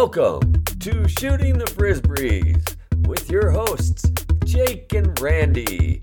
[0.00, 2.76] Welcome to Shooting the Frisbees
[3.08, 4.08] with your hosts,
[4.44, 6.00] Jake and Randy.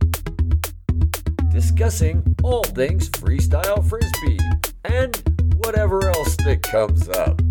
[1.49, 4.37] Discussing all things freestyle frisbee
[4.83, 5.15] and
[5.59, 7.41] whatever else that comes up.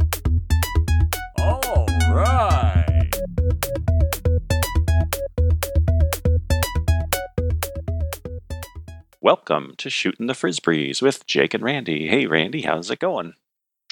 [1.39, 3.11] All right.
[9.23, 12.07] Welcome to Shooting the Frisbees with Jake and Randy.
[12.07, 13.33] Hey, Randy, how's it going?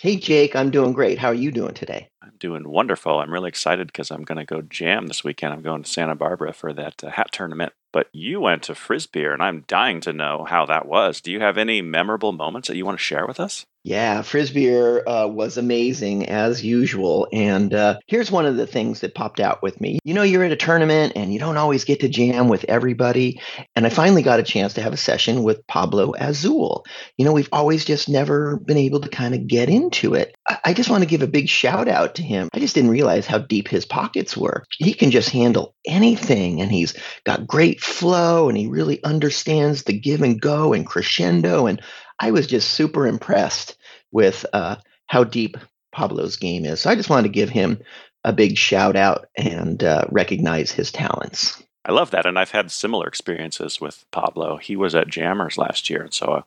[0.02, 1.20] Hey, Jake, I'm doing great.
[1.20, 2.08] How are you doing today?
[2.20, 3.20] I'm doing wonderful.
[3.20, 5.52] I'm really excited because I'm going to go jam this weekend.
[5.52, 7.72] I'm going to Santa Barbara for that uh, hat tournament.
[7.92, 11.20] But you went to Frisbeer, and I'm dying to know how that was.
[11.20, 13.64] Do you have any memorable moments that you want to share with us?
[13.84, 17.26] Yeah, Frisbeer uh, was amazing as usual.
[17.32, 19.98] And uh, here's one of the things that popped out with me.
[20.04, 23.40] You know, you're at a tournament and you don't always get to jam with everybody.
[23.74, 26.84] And I finally got a chance to have a session with Pablo Azul.
[27.16, 30.36] You know, we've always just never been able to kind of get into it.
[30.48, 32.50] I, I just want to give a big shout out to him.
[32.52, 34.62] I just didn't realize how deep his pockets were.
[34.78, 39.98] He can just handle anything and he's got great flow and he really understands the
[39.98, 41.66] give and go and crescendo.
[41.66, 41.82] And
[42.20, 43.76] I was just super impressed
[44.10, 45.56] with uh, how deep
[45.92, 46.80] Pablo's game is.
[46.80, 47.80] So I just wanted to give him
[48.24, 51.62] a big shout out and uh, recognize his talents.
[51.84, 52.26] I love that.
[52.26, 54.56] And I've had similar experiences with Pablo.
[54.56, 56.02] He was at Jammers last year.
[56.02, 56.42] And so uh,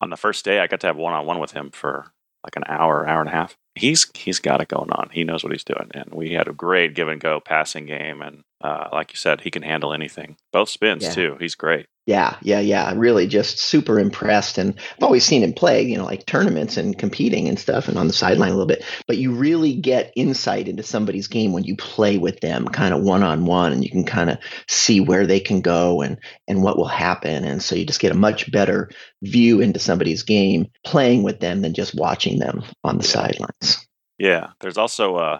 [0.00, 2.12] on the first day, I got to have one on one with him for
[2.44, 3.56] like an hour, hour and a half.
[3.74, 5.10] He's he's got it going on.
[5.12, 8.22] He knows what he's doing, and we had a great give and go passing game.
[8.22, 10.36] And uh, like you said, he can handle anything.
[10.52, 11.10] Both spins Yeah.
[11.12, 11.36] too.
[11.40, 11.86] He's great.
[12.06, 12.92] Yeah, yeah, yeah.
[12.94, 14.58] Really just super impressed.
[14.58, 17.98] And I've always seen him play, you know, like tournaments and competing and stuff and
[17.98, 18.84] on the sideline a little bit.
[19.08, 23.02] But you really get insight into somebody's game when you play with them kind of
[23.02, 26.62] one on one and you can kind of see where they can go and and
[26.62, 27.44] what will happen.
[27.44, 28.88] And so you just get a much better
[29.22, 33.10] view into somebody's game playing with them than just watching them on the Yeah.
[33.10, 33.86] sidelines.
[34.16, 34.50] Yeah.
[34.60, 35.38] There's also uh,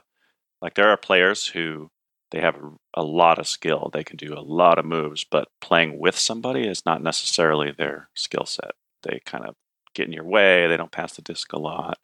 [0.61, 1.91] like there are players who
[2.31, 2.57] they have
[2.95, 3.91] a lot of skill.
[3.93, 8.09] They can do a lot of moves, but playing with somebody is not necessarily their
[8.15, 8.73] skill set.
[9.03, 9.55] They kind of
[9.95, 10.67] get in your way.
[10.67, 11.99] They don't pass the disc a lot.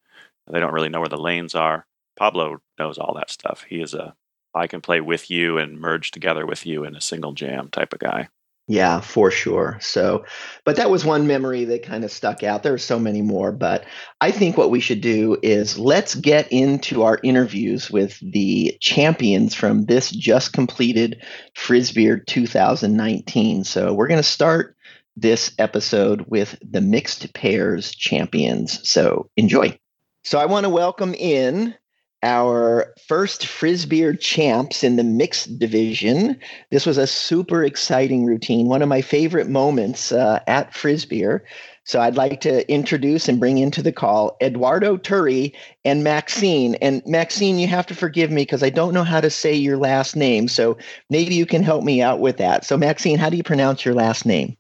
[0.51, 1.87] They don't really know where the lanes are.
[2.19, 3.65] Pablo knows all that stuff.
[3.69, 4.15] He is a
[4.55, 7.95] I can play with you and merge together with you in a single jam type
[7.95, 8.29] of guy.
[8.69, 9.79] Yeah, for sure.
[9.81, 10.25] So,
[10.65, 12.63] but that was one memory that kind of stuck out.
[12.63, 13.85] There are so many more, but
[14.21, 19.55] I think what we should do is let's get into our interviews with the champions
[19.55, 21.25] from this just completed
[21.57, 23.65] Frisbeer 2019.
[23.65, 24.77] So, we're going to start
[25.17, 28.89] this episode with the mixed pairs champions.
[28.89, 29.77] So, enjoy.
[30.23, 31.75] So, I want to welcome in
[32.23, 36.39] our first Frisbeer champs in the mixed division.
[36.71, 41.41] This was a super exciting routine, one of my favorite moments uh, at Frisbeer.
[41.85, 45.53] So I'd like to introduce and bring into the call Eduardo Turi
[45.85, 46.77] and Maxine.
[46.77, 49.79] And Maxine, you have to forgive me because I don't know how to say your
[49.79, 50.47] last name.
[50.47, 50.79] So
[51.11, 52.65] maybe you can help me out with that.
[52.65, 54.57] So, Maxine, how do you pronounce your last name?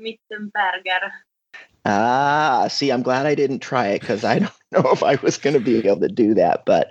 [0.00, 1.10] Mittenberger.
[1.84, 5.38] Ah, see, I'm glad I didn't try it because I don't know if I was
[5.38, 6.64] going to be able to do that.
[6.66, 6.88] But,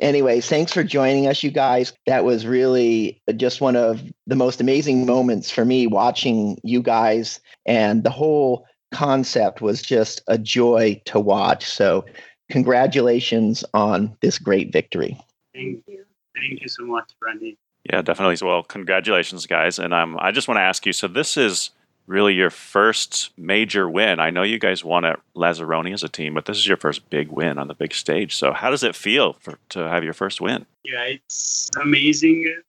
[0.00, 1.92] anyways, thanks for joining us, you guys.
[2.06, 7.40] That was really just one of the most amazing moments for me watching you guys,
[7.66, 11.64] and the whole concept was just a joy to watch.
[11.68, 12.04] So,
[12.50, 15.16] congratulations on this great victory.
[15.54, 16.04] Thank you.
[16.34, 17.58] Thank you so much, Randy.
[17.84, 18.46] Yeah, definitely.
[18.46, 19.78] Well, congratulations, guys.
[19.78, 20.92] And um, I just want to ask you.
[20.92, 21.70] So this is
[22.08, 24.18] really your first major win.
[24.18, 27.08] I know you guys won at Lazzaroni as a team, but this is your first
[27.10, 28.34] big win on the big stage.
[28.34, 30.66] So how does it feel for, to have your first win?
[30.84, 32.62] Yeah, it's amazing.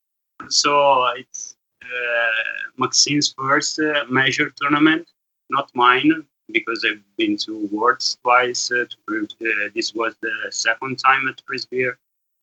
[0.49, 2.31] So it's uh,
[2.78, 5.09] Maxine's first uh, major tournament,
[5.49, 8.72] not mine, because I've been to Worlds twice.
[8.72, 11.94] Uh, to uh, this was the second time at Frisbeer,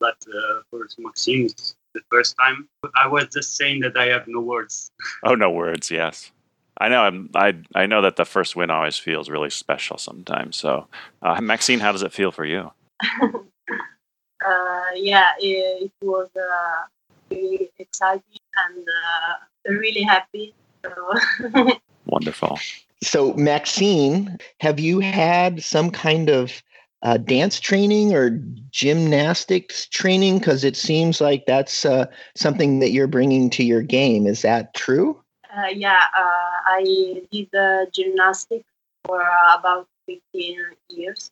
[0.01, 1.51] but uh, for Maxine,
[1.95, 2.69] the first time.
[2.95, 4.91] I was just saying that I have no words.
[5.25, 5.91] Oh, no words.
[5.91, 6.31] Yes,
[6.79, 7.03] I know.
[7.03, 10.57] I'm, I I know that the first win always feels really special sometimes.
[10.57, 10.87] So,
[11.23, 12.71] uh, Maxine, how does it feel for you?
[13.23, 16.85] uh, yeah, it, it was uh,
[17.31, 18.23] really exciting
[18.69, 20.55] and uh, really happy.
[20.85, 21.73] So
[22.07, 22.59] Wonderful.
[23.03, 26.63] So, Maxine, have you had some kind of
[27.03, 28.41] uh, dance training or
[28.71, 30.39] gymnastics training?
[30.39, 34.27] Because it seems like that's uh, something that you're bringing to your game.
[34.27, 35.21] Is that true?
[35.57, 38.65] Uh, yeah, uh, I did uh, gymnastics
[39.05, 39.21] for
[39.59, 40.59] about 15
[40.91, 41.31] years,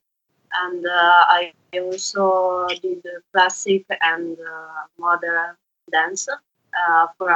[0.53, 5.57] and uh, I also did classic and uh, modern
[5.93, 6.29] dance.
[6.89, 7.31] Uh, for.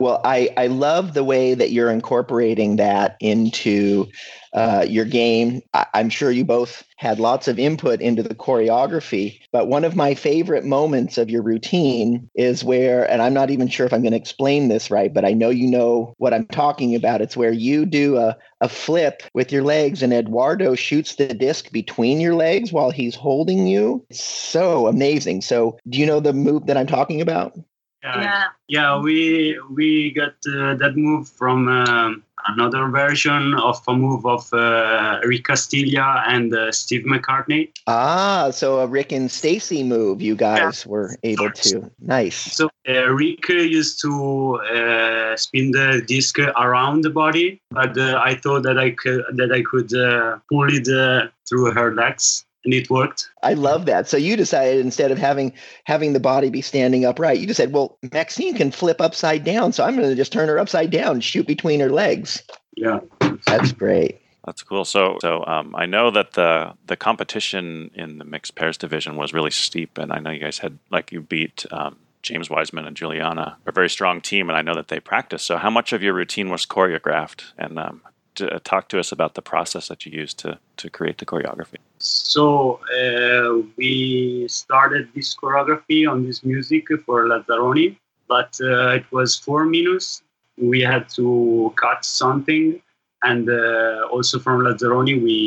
[0.00, 4.06] Well, I, I love the way that you're incorporating that into
[4.52, 5.60] uh, your game.
[5.74, 9.96] I, I'm sure you both had lots of input into the choreography, but one of
[9.96, 14.02] my favorite moments of your routine is where, and I'm not even sure if I'm
[14.02, 17.20] going to explain this right, but I know you know what I'm talking about.
[17.20, 21.72] It's where you do a, a flip with your legs and Eduardo shoots the disc
[21.72, 24.06] between your legs while he's holding you.
[24.10, 25.42] It's so amazing.
[25.42, 27.58] So, do you know the move that I'm talking about?
[28.02, 28.44] Yeah, Yeah.
[28.68, 34.46] yeah, we we got uh, that move from um, another version of a move of
[34.52, 37.70] uh, Rick Castilla and uh, Steve McCartney.
[37.88, 41.90] Ah, so a Rick and Stacy move you guys were able to.
[42.00, 42.36] Nice.
[42.36, 48.36] So uh, Rick used to uh, spin the disc around the body, but uh, I
[48.36, 52.74] thought that I could that I could uh, pull it uh, through her legs, and
[52.74, 53.30] it worked.
[53.42, 54.08] I love that.
[54.08, 55.54] So you decided instead of having
[55.84, 59.72] having the body be standing upright, you just said, "Well, Maxine can flip upside down,
[59.72, 62.42] so I'm going to just turn her upside down, and shoot between her legs."
[62.76, 63.00] Yeah.
[63.46, 64.20] That's great.
[64.44, 64.84] That's cool.
[64.84, 69.32] So, so um, I know that the the competition in the mixed pairs division was
[69.32, 72.96] really steep, and I know you guys had like you beat um, James Wiseman and
[72.96, 75.46] Juliana, a very strong team, and I know that they practiced.
[75.46, 77.44] So, how much of your routine was choreographed?
[77.56, 78.02] And um,
[78.38, 81.26] to, uh, talk to us about the process that you used to to create the
[81.26, 81.78] choreography.
[81.98, 87.96] So uh, we started this choreography on this music for Lazzaroni,
[88.28, 90.22] but uh, it was four minutes.
[90.56, 92.80] We had to cut something,
[93.22, 95.38] and uh, also from Lazzaroni we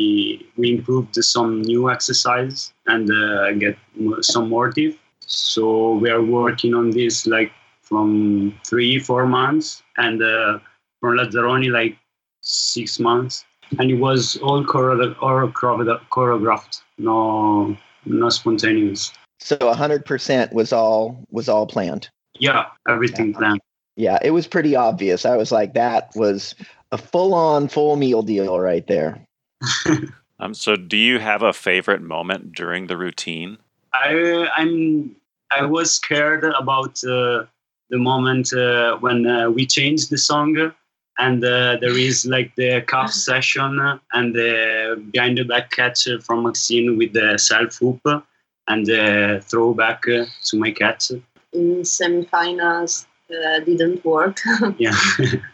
[0.56, 3.76] we improved some new exercise and uh, get
[4.20, 4.96] some more diff.
[5.20, 10.20] So we are working on this like from three four months, and
[11.00, 11.96] from Lazzaroni like
[12.42, 13.44] six months
[13.78, 19.12] and it was all chore- or chore- choreographed, no, no spontaneous.
[19.40, 22.08] So 100% was all was all planned.
[22.38, 23.60] Yeah, everything planned.
[23.96, 25.26] Yeah, it was pretty obvious.
[25.26, 26.54] I was like, that was
[26.92, 29.24] a full-on full meal deal right there.
[30.40, 33.58] Um, so, do you have a favorite moment during the routine?
[33.94, 35.14] I, I'm,
[35.52, 37.44] I was scared about uh,
[37.90, 40.72] the moment uh, when uh, we changed the song.
[41.18, 43.78] And uh, there is like the calf session
[44.12, 48.00] and the behind the back catch from Maxine with the self hoop
[48.68, 51.10] and the throwback to my catch.
[51.52, 54.38] In semifinals, uh, didn't work.
[54.78, 54.96] Yeah.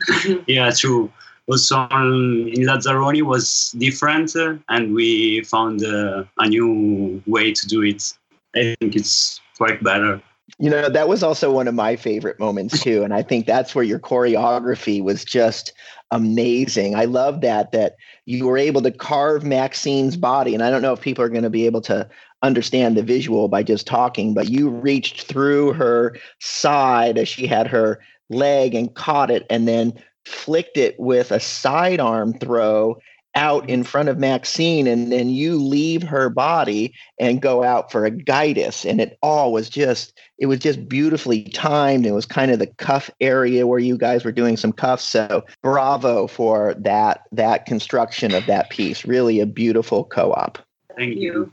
[0.46, 1.10] yeah, true.
[1.48, 7.66] Also, um, in Lazzaroni was different, uh, and we found uh, a new way to
[7.66, 8.12] do it.
[8.54, 10.20] I think it's quite better.
[10.58, 13.02] You know, that was also one of my favorite moments too.
[13.02, 15.72] And I think that's where your choreography was just
[16.10, 16.94] amazing.
[16.94, 20.54] I love that that you were able to carve Maxine's body.
[20.54, 22.08] And I don't know if people are going to be able to
[22.42, 27.66] understand the visual by just talking, but you reached through her side as she had
[27.66, 28.00] her
[28.30, 29.92] leg and caught it and then
[30.24, 32.98] flicked it with a sidearm throw
[33.34, 38.04] out in front of Maxine, and then you leave her body and go out for
[38.04, 38.88] a guidus.
[38.88, 42.06] And it all was just, it was just beautifully timed.
[42.06, 45.04] It was kind of the cuff area where you guys were doing some cuffs.
[45.04, 49.04] So bravo for that that construction of that piece.
[49.04, 50.58] Really a beautiful co-op.
[50.96, 51.52] Thank you.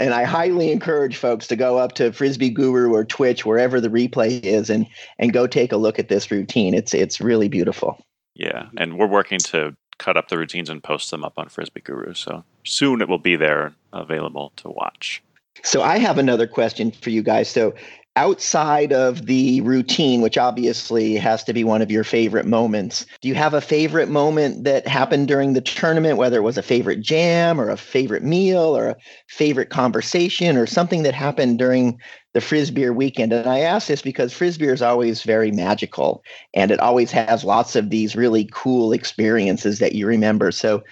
[0.00, 3.88] And I highly encourage folks to go up to Frisbee Guru or Twitch, wherever the
[3.88, 4.84] replay is, and
[5.20, 6.74] and go take a look at this routine.
[6.74, 8.04] It's it's really beautiful.
[8.34, 11.82] Yeah, and we're working to cut up the routines and post them up on Frisbee
[11.82, 12.14] Guru.
[12.14, 15.22] So soon it will be there available to watch.
[15.62, 17.48] So I have another question for you guys.
[17.48, 17.74] So
[18.16, 23.28] outside of the routine, which obviously has to be one of your favorite moments, do
[23.28, 27.02] you have a favorite moment that happened during the tournament, whether it was a favorite
[27.02, 28.96] jam or a favorite meal or a
[29.28, 31.98] favorite conversation or something that happened during
[32.32, 33.32] the Frisbeer weekend?
[33.32, 36.22] And I ask this because Frisbeer is always very magical
[36.54, 40.50] and it always has lots of these really cool experiences that you remember.
[40.52, 40.82] So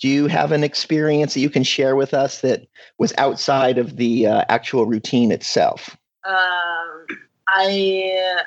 [0.00, 2.66] do you have an experience that you can share with us that
[2.98, 5.96] was outside of the uh, actual routine itself?
[6.24, 7.06] um,
[7.48, 8.42] I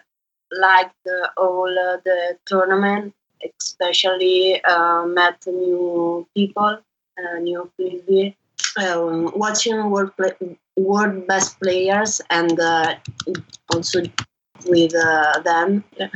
[0.52, 3.14] liked uh, all uh, the tournament,
[3.60, 6.80] especially uh, met new people,
[7.18, 8.36] uh, new frisbee,
[8.78, 10.34] um, watching world play,
[10.78, 12.96] world best players, and uh,
[13.74, 14.02] also
[14.66, 15.84] with uh, them.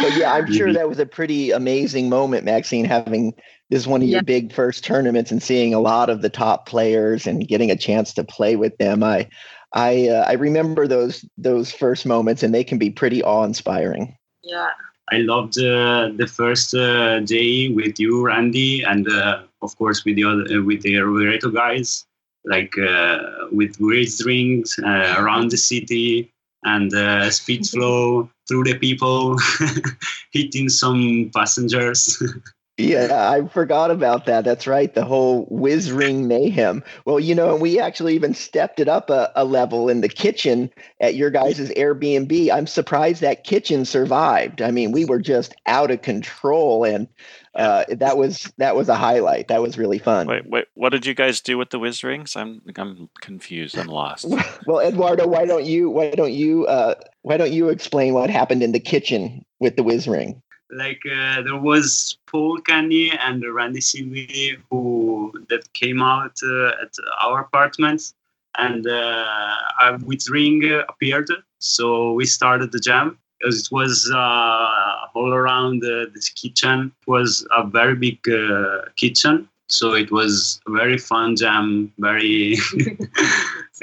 [0.00, 3.34] So yeah, I'm sure that was a pretty amazing moment, Maxine, having
[3.70, 4.22] this is one of your Yeah.
[4.22, 8.12] big first tournaments and seeing a lot of the top players and getting a chance
[8.14, 9.02] to play with them.
[9.02, 9.28] I
[9.74, 14.16] I uh, I remember those those first moments and they can be pretty awe-inspiring.
[14.42, 14.70] yeah.
[15.10, 20.16] I loved uh, the first uh, day with you, Randy, and uh, of course with
[20.16, 22.04] the other uh, with the Rovereto guys,
[22.44, 23.18] like uh,
[23.50, 26.30] with race drinks uh, around the city.
[26.64, 29.36] and uh, speed flow through the people,
[30.32, 32.22] hitting some passengers.
[32.82, 34.44] Yeah, I forgot about that.
[34.44, 34.92] That's right.
[34.92, 36.82] The whole whiz ring mayhem.
[37.04, 40.70] Well, you know, we actually even stepped it up a, a level in the kitchen
[41.00, 42.50] at your guys' Airbnb.
[42.50, 44.62] I'm surprised that kitchen survived.
[44.62, 47.08] I mean, we were just out of control and
[47.54, 49.48] uh, that was that was a highlight.
[49.48, 50.26] That was really fun.
[50.26, 52.34] Wait, wait, what did you guys do with the whiz rings?
[52.34, 53.76] I'm I'm confused.
[53.76, 54.26] I'm lost.
[54.66, 58.62] well, Eduardo, why don't you why don't you uh, why don't you explain what happened
[58.62, 60.42] in the kitchen with the whiz ring?
[60.72, 66.94] Like uh, there was Paul Kenny and Randy Silvey who that came out uh, at
[67.20, 68.14] our apartments,
[68.56, 71.30] and uh, with ring appeared.
[71.58, 73.18] So we started the jam.
[73.38, 76.92] Because it was uh, all around this kitchen.
[77.02, 81.92] It was a very big uh, kitchen, so it was a very fun jam.
[81.98, 82.56] Very.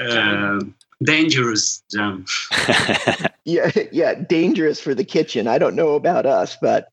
[1.02, 2.26] Dangerous jam.
[3.46, 5.46] yeah, yeah, dangerous for the kitchen.
[5.46, 6.88] I don't know about us, but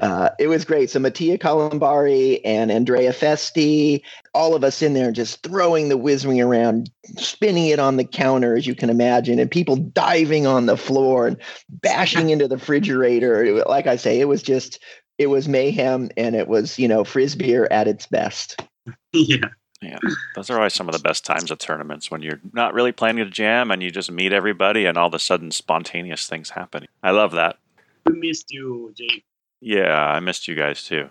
[0.00, 0.90] uh, it was great.
[0.90, 4.02] So Mattia Colombari and Andrea Festi,
[4.34, 8.04] all of us in there just throwing the whiz ring around, spinning it on the
[8.04, 11.36] counter, as you can imagine, and people diving on the floor and
[11.68, 13.62] bashing into the refrigerator.
[13.68, 14.80] Like I say, it was just,
[15.18, 18.60] it was mayhem and it was, you know, frisbee at its best.
[19.12, 19.46] yeah.
[19.82, 19.98] Yeah,
[20.36, 23.24] those are always some of the best times at tournaments when you're not really planning
[23.24, 26.86] to jam and you just meet everybody and all of a sudden spontaneous things happen.
[27.02, 27.58] I love that.
[28.06, 29.24] We missed you, Jake.
[29.60, 31.08] Yeah, I missed you guys too.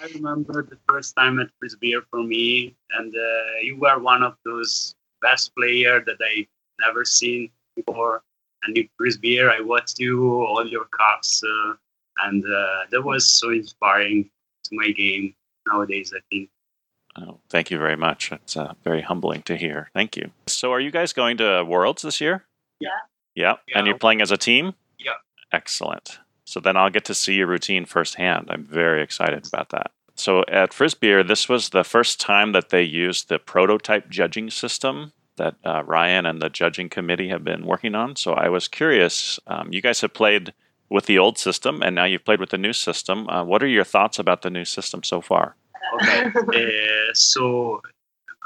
[0.00, 4.36] I remember the first time at Frisbee for me, and uh, you were one of
[4.44, 6.46] those best player that I
[6.84, 8.22] never seen before.
[8.64, 11.72] And in Frisbee, I watched you all your cups, uh,
[12.24, 14.28] and uh, that was so inspiring
[14.64, 15.34] to my game
[15.66, 16.12] nowadays.
[16.14, 16.50] I think.
[17.16, 18.32] Oh, thank you very much.
[18.32, 19.90] It's uh, very humbling to hear.
[19.94, 20.30] Thank you.
[20.46, 22.44] So, are you guys going to Worlds this year?
[22.80, 22.88] Yeah.
[23.34, 23.54] Yeah.
[23.68, 23.78] Yeah.
[23.78, 24.74] And you're playing as a team?
[24.98, 25.12] Yeah.
[25.52, 26.18] Excellent.
[26.44, 28.48] So, then I'll get to see your routine firsthand.
[28.50, 29.92] I'm very excited about that.
[30.16, 35.12] So, at Frisbeer, this was the first time that they used the prototype judging system
[35.36, 38.16] that uh, Ryan and the judging committee have been working on.
[38.16, 39.38] So, I was curious.
[39.46, 40.52] Um, you guys have played
[40.88, 43.28] with the old system, and now you've played with the new system.
[43.28, 45.56] Uh, what are your thoughts about the new system so far?
[45.94, 46.24] Okay.
[47.08, 47.80] uh, so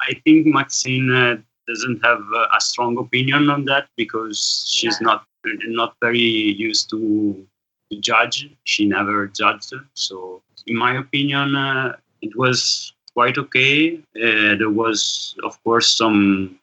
[0.00, 5.24] I think Maxine uh, doesn't have uh, a strong opinion on that because she's not
[5.66, 7.46] not very used to,
[7.90, 8.50] to judge.
[8.64, 9.72] She never judged.
[9.94, 13.98] So in my opinion, uh, it was quite okay.
[14.16, 16.58] Uh, there was, of course, some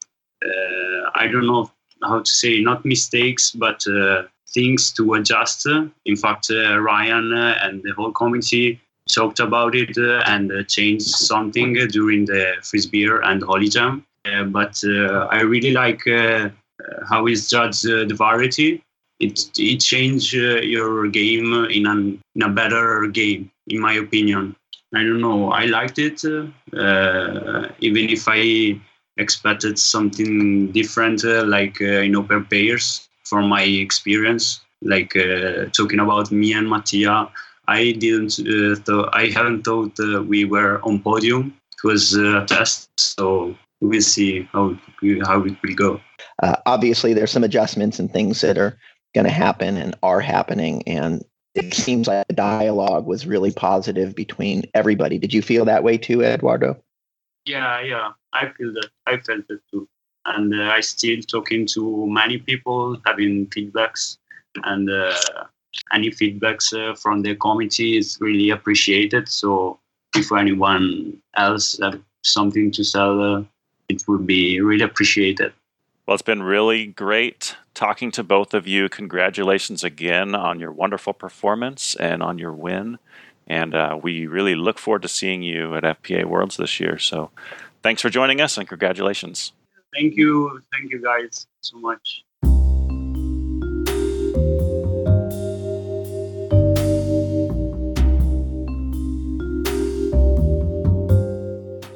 [0.45, 1.71] uh, I don't know
[2.03, 5.65] how to say not mistakes, but uh, things to adjust.
[6.05, 8.81] In fact, uh, Ryan and the whole committee
[9.11, 13.69] talked about it uh, and uh, changed something during the frisbee and holy.
[13.77, 14.81] Uh, but
[15.31, 16.01] I really like
[17.09, 18.81] how it's judged the variety.
[19.19, 24.55] It it changed your game in an in a better game, in my opinion.
[24.93, 25.51] I don't know.
[25.51, 28.79] I liked it, even if I
[29.17, 34.61] expected something different, uh, like uh, in open pairs, from my experience.
[34.81, 37.29] Like uh, talking about me and Mattia,
[37.67, 38.39] I didn't.
[38.39, 41.55] Uh, th- I haven't thought uh, we were on podium.
[41.83, 44.77] It was uh, a test, so we'll see how
[45.25, 46.01] how it will go.
[46.41, 48.77] Uh, obviously, there's some adjustments and things that are
[49.13, 54.15] going to happen and are happening, and it seems like the dialogue was really positive
[54.15, 55.17] between everybody.
[55.17, 56.81] Did you feel that way too, Eduardo?
[57.45, 58.89] Yeah, yeah, I feel that.
[59.05, 59.87] I felt it too,
[60.25, 64.17] and uh, I still talking to many people, having feedbacks,
[64.63, 65.13] and uh,
[65.93, 69.27] any feedbacks uh, from the committee is really appreciated.
[69.27, 69.79] So
[70.15, 73.43] if anyone else have something to sell, uh,
[73.89, 75.53] it would be really appreciated.
[76.05, 78.89] Well, it's been really great talking to both of you.
[78.89, 82.99] Congratulations again on your wonderful performance and on your win.
[83.47, 86.97] And uh, we really look forward to seeing you at FPA Worlds this year.
[86.97, 87.31] So
[87.83, 89.51] thanks for joining us and congratulations.
[89.93, 92.24] Thank you, thank you guys so much.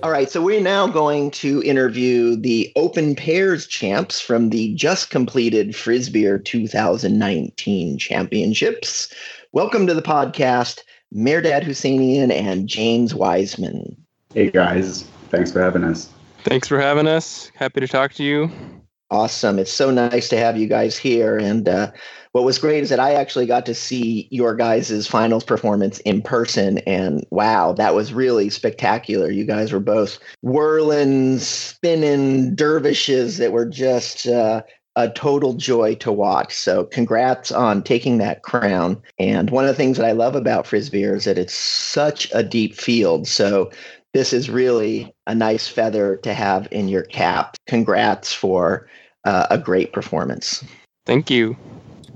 [0.01, 5.09] All right, so we're now going to interview the Open Pairs champs from the just
[5.09, 9.13] completed Frisbeer 2019 championships.
[9.51, 13.97] Welcome to the podcast, Mehrdad Hosseinian and James Wiseman.
[14.33, 16.09] Hey guys, thanks for having us.
[16.45, 17.51] Thanks for having us.
[17.55, 18.49] Happy to talk to you.
[19.11, 19.59] Awesome.
[19.59, 21.37] It's so nice to have you guys here.
[21.37, 21.91] And uh,
[22.31, 26.21] what was great is that I actually got to see your guys' finals performance in
[26.21, 26.77] person.
[26.79, 29.31] And wow, that was really spectacular.
[29.31, 34.61] You guys were both whirling, spinning dervishes that were just uh,
[34.95, 36.53] a total joy to watch.
[36.53, 39.01] So, congrats on taking that crown.
[39.17, 42.43] And one of the things that I love about Frisbee is that it's such a
[42.43, 43.27] deep field.
[43.27, 43.71] So,
[44.13, 47.55] this is really a nice feather to have in your cap.
[47.67, 48.87] Congrats for
[49.23, 50.63] uh, a great performance.
[51.05, 51.55] Thank you.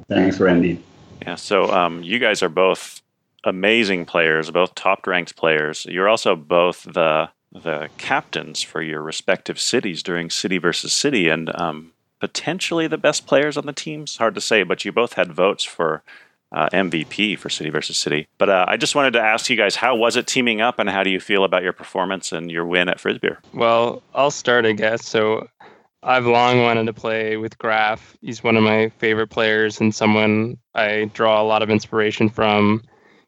[0.07, 0.83] Thanks, Randy.
[1.22, 3.01] Yeah, so um, you guys are both
[3.43, 5.86] amazing players, both top ranked players.
[5.89, 11.55] You're also both the the captains for your respective cities during city versus city, and
[11.55, 14.17] um, potentially the best players on the teams.
[14.17, 16.03] Hard to say, but you both had votes for
[16.51, 18.27] uh, MVP for city versus city.
[18.38, 20.89] But uh, I just wanted to ask you guys, how was it teaming up, and
[20.89, 23.38] how do you feel about your performance and your win at Frisbeer?
[23.53, 25.05] Well, I'll start, I guess.
[25.05, 25.48] So
[26.03, 28.17] I've long wanted to play with Graf.
[28.22, 32.83] He's one of my favorite players and someone I draw a lot of inspiration from.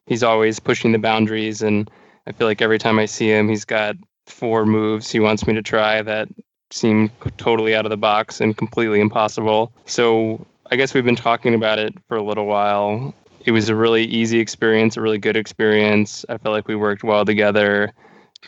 [0.07, 1.89] He's always pushing the boundaries, and
[2.27, 3.95] I feel like every time I see him, he's got
[4.27, 6.27] four moves he wants me to try that
[6.71, 9.71] seem totally out of the box and completely impossible.
[9.85, 13.13] So I guess we've been talking about it for a little while.
[13.45, 16.25] It was a really easy experience, a really good experience.
[16.27, 17.93] I felt like we worked well together.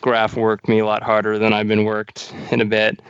[0.00, 3.00] Graf worked me a lot harder than I've been worked in a bit,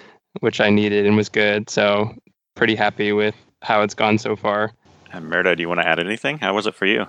[0.40, 1.70] which I needed and was good.
[1.70, 2.14] So
[2.54, 4.72] pretty happy with how it's gone so far.
[5.12, 6.38] And Mehrdad, do you want to add anything?
[6.38, 7.06] How was it for you?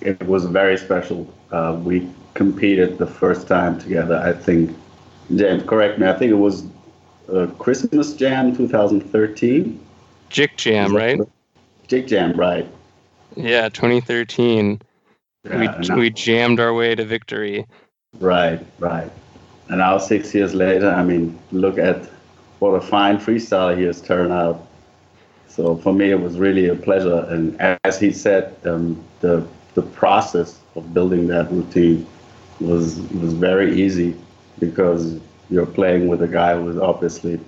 [0.00, 1.32] It was very special.
[1.50, 4.18] Uh, we competed the first time together.
[4.18, 4.76] I think,
[5.34, 6.06] James, correct me.
[6.06, 6.64] I think it was
[7.32, 9.80] uh, Christmas Jam 2013.
[10.30, 11.18] Jik Jam, right?
[11.88, 12.68] Jik Jam, right?
[13.36, 14.82] Yeah, 2013.
[15.44, 17.64] Yeah, we we jammed our way to victory.
[18.20, 19.10] Right, right.
[19.68, 22.08] And now six years later, I mean, look at
[22.58, 24.66] what a fine freestyle he has turned out.
[25.48, 27.26] So for me, it was really a pleasure.
[27.28, 32.06] And as he said, um, the the process of building that routine
[32.60, 34.16] was was very easy
[34.58, 37.40] because you're playing with a guy who is obviously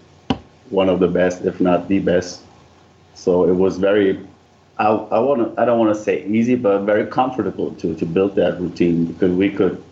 [0.70, 2.42] one of the best, if not the best.
[3.14, 4.18] So it was very,
[4.78, 8.06] I, I want to, I don't want to say easy, but very comfortable to to
[8.06, 9.82] build that routine because we could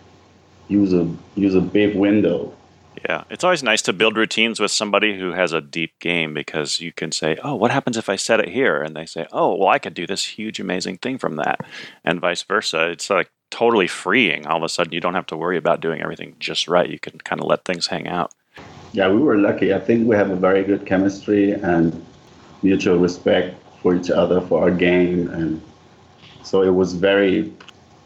[0.69, 2.53] use a use a big window.
[3.05, 6.81] Yeah, it's always nice to build routines with somebody who has a deep game because
[6.81, 9.55] you can say, "Oh, what happens if I set it here?" and they say, "Oh,
[9.55, 11.61] well, I could do this huge, amazing thing from that,"
[12.05, 12.91] and vice versa.
[12.91, 14.47] It's like totally freeing.
[14.47, 16.89] All of a sudden, you don't have to worry about doing everything just right.
[16.89, 18.33] You can kind of let things hang out.
[18.93, 19.73] Yeah, we were lucky.
[19.75, 22.05] I think we have a very good chemistry and
[22.63, 25.61] mutual respect for each other, for our game, and
[26.43, 27.53] so it was very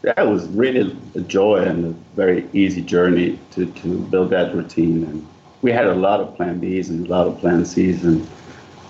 [0.03, 5.03] it was really a joy and a very easy journey to, to build that routine.
[5.03, 5.27] And
[5.61, 8.27] we had a lot of plan Bs and a lot of plan Cs, and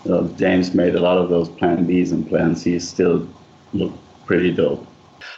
[0.09, 3.27] uh, James made a lot of those plan Bs and plan Cs still
[3.73, 3.93] look
[4.25, 4.85] pretty dope.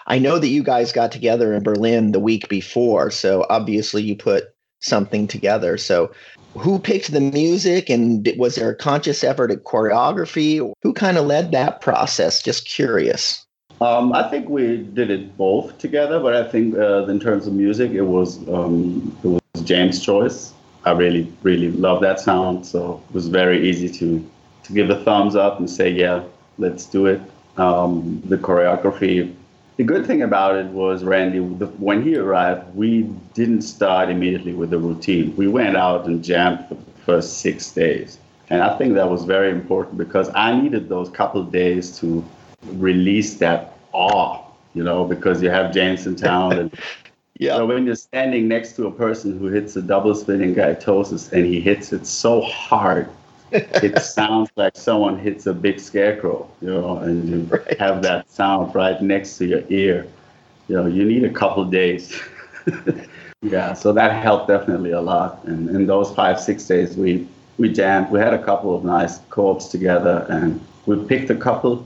[0.07, 4.15] I know that you guys got together in Berlin the week before, so obviously you
[4.15, 5.77] put something together.
[5.77, 6.11] So,
[6.57, 10.73] who picked the music, and was there a conscious effort at choreography?
[10.83, 12.41] Who kind of led that process?
[12.41, 13.44] Just curious.
[13.81, 17.53] Um, I think we did it both together, but I think uh, in terms of
[17.53, 20.53] music, it was um, it was James' choice.
[20.85, 24.25] I really really love that sound, so it was very easy to
[24.63, 26.23] to give a thumbs up and say, yeah,
[26.57, 27.21] let's do it.
[27.57, 29.33] Um, the choreography.
[29.77, 31.39] The good thing about it was Randy.
[31.39, 35.35] The, when he arrived, we didn't start immediately with the routine.
[35.35, 39.25] We went out and jammed for the first six days, and I think that was
[39.25, 42.23] very important because I needed those couple days to
[42.73, 44.41] release that awe,
[44.73, 46.53] you know, because you have James in town.
[46.59, 46.73] And
[47.39, 47.57] yeah.
[47.57, 51.45] So when you're standing next to a person who hits a double spinning gytosis and
[51.45, 53.09] he hits it so hard,
[53.51, 57.79] it sounds like someone hits a big scarecrow, you know, and you right.
[57.79, 60.07] have that sound right next to your ear.
[60.67, 62.19] You know, you need a couple days.
[63.41, 65.43] yeah, so that helped definitely a lot.
[65.45, 68.09] And in those five, six days, we we jammed.
[68.09, 71.85] We had a couple of nice co-ops together, and we picked a couple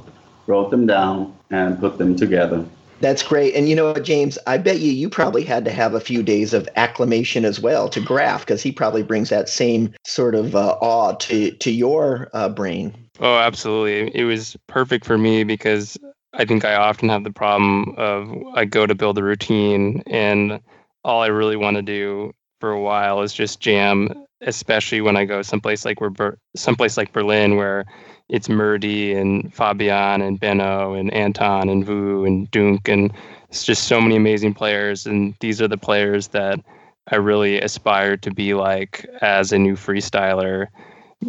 [0.49, 2.65] wrote them down, and put them together.
[3.01, 3.55] That's great.
[3.55, 6.21] And you know what, James, I bet you you probably had to have a few
[6.21, 10.55] days of acclimation as well to Graf because he probably brings that same sort of
[10.55, 12.93] uh, awe to to your uh, brain.
[13.21, 14.13] Oh, absolutely.
[14.13, 15.97] It was perfect for me because
[16.33, 20.59] I think I often have the problem of I go to build a routine and
[21.03, 24.09] all I really want to do for a while is just jam,
[24.41, 27.85] especially when I go someplace like where someplace like Berlin where
[28.29, 33.11] it's Murdy and Fabian and Benno and Anton and Vu and Dunk and
[33.49, 36.59] it's just so many amazing players and these are the players that
[37.11, 40.67] I really aspired to be like as a new freestyler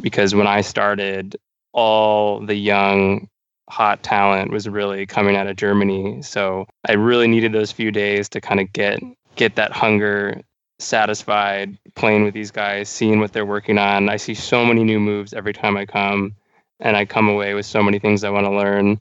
[0.00, 1.36] because when I started
[1.72, 3.28] all the young
[3.70, 8.28] hot talent was really coming out of Germany so I really needed those few days
[8.30, 9.00] to kind of get
[9.36, 10.42] get that hunger
[10.78, 14.08] satisfied playing with these guys seeing what they're working on.
[14.08, 16.34] I see so many new moves every time I come
[16.81, 19.01] and I come away with so many things I want to learn.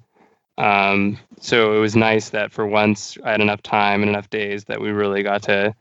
[0.57, 4.65] Um, so it was nice that for once I had enough time and enough days
[4.65, 5.73] that we really got to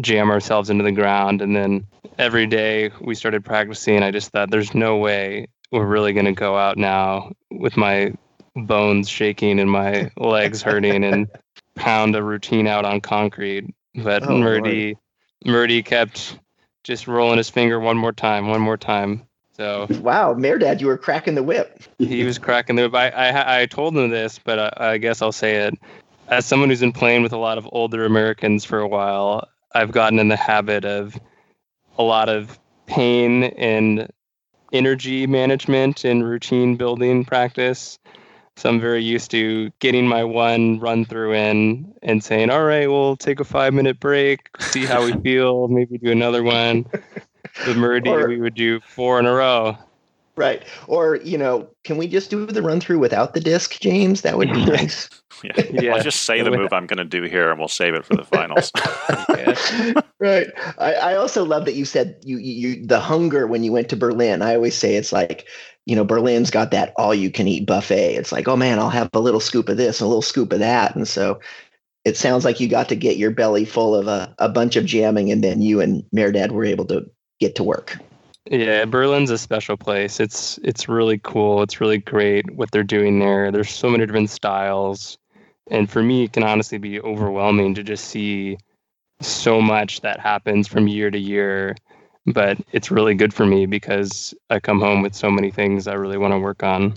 [0.00, 1.40] jam ourselves into the ground.
[1.40, 1.86] And then
[2.18, 4.02] every day we started practicing.
[4.02, 8.12] I just thought, there's no way we're really going to go out now with my
[8.56, 11.28] bones shaking and my legs hurting and
[11.76, 13.72] pound a routine out on concrete.
[13.94, 14.96] But Oh, Murdy,
[15.44, 16.38] Murdy kept
[16.82, 19.26] just rolling his finger one more time, one more time.
[19.56, 21.82] So Wow, Mehrdad, you were cracking the whip.
[21.98, 22.90] he was cracking the.
[22.92, 25.74] I I, I told him this, but I, I guess I'll say it.
[26.28, 29.92] As someone who's been playing with a lot of older Americans for a while, I've
[29.92, 31.18] gotten in the habit of
[31.98, 34.10] a lot of pain and
[34.72, 37.98] energy management and routine building practice.
[38.56, 42.88] So I'm very used to getting my one run through in and saying, "All right,
[42.88, 46.86] we'll take a five minute break, see how we feel, maybe do another one."
[47.66, 49.76] With Murdy, Or- we would do four in a row.
[50.36, 50.64] Right.
[50.88, 54.22] Or, you know, can we just do the run through without the disc, James?
[54.22, 55.08] That would be nice.
[55.42, 55.52] Yeah.
[55.70, 55.94] Yeah.
[55.94, 58.16] I'll just say the move I'm going to do here, and we'll save it for
[58.16, 58.70] the finals.
[60.20, 60.46] right.
[60.78, 63.96] I, I also love that you said you, you the hunger when you went to
[63.96, 64.40] Berlin.
[64.42, 65.46] I always say it's like,
[65.86, 68.14] you know, Berlin's got that all you can eat buffet.
[68.14, 70.60] It's like, oh man, I'll have a little scoop of this, a little scoop of
[70.60, 70.94] that.
[70.96, 71.40] And so
[72.04, 74.86] it sounds like you got to get your belly full of a, a bunch of
[74.86, 77.04] jamming and then you and Mehrdad were able to
[77.40, 77.98] get to work.
[78.50, 80.20] Yeah, Berlin's a special place.
[80.20, 81.62] It's it's really cool.
[81.62, 83.50] It's really great what they're doing there.
[83.50, 85.16] There's so many different styles.
[85.70, 88.58] And for me, it can honestly be overwhelming to just see
[89.22, 91.74] so much that happens from year to year.
[92.26, 95.94] But it's really good for me because I come home with so many things I
[95.94, 96.94] really want to work on.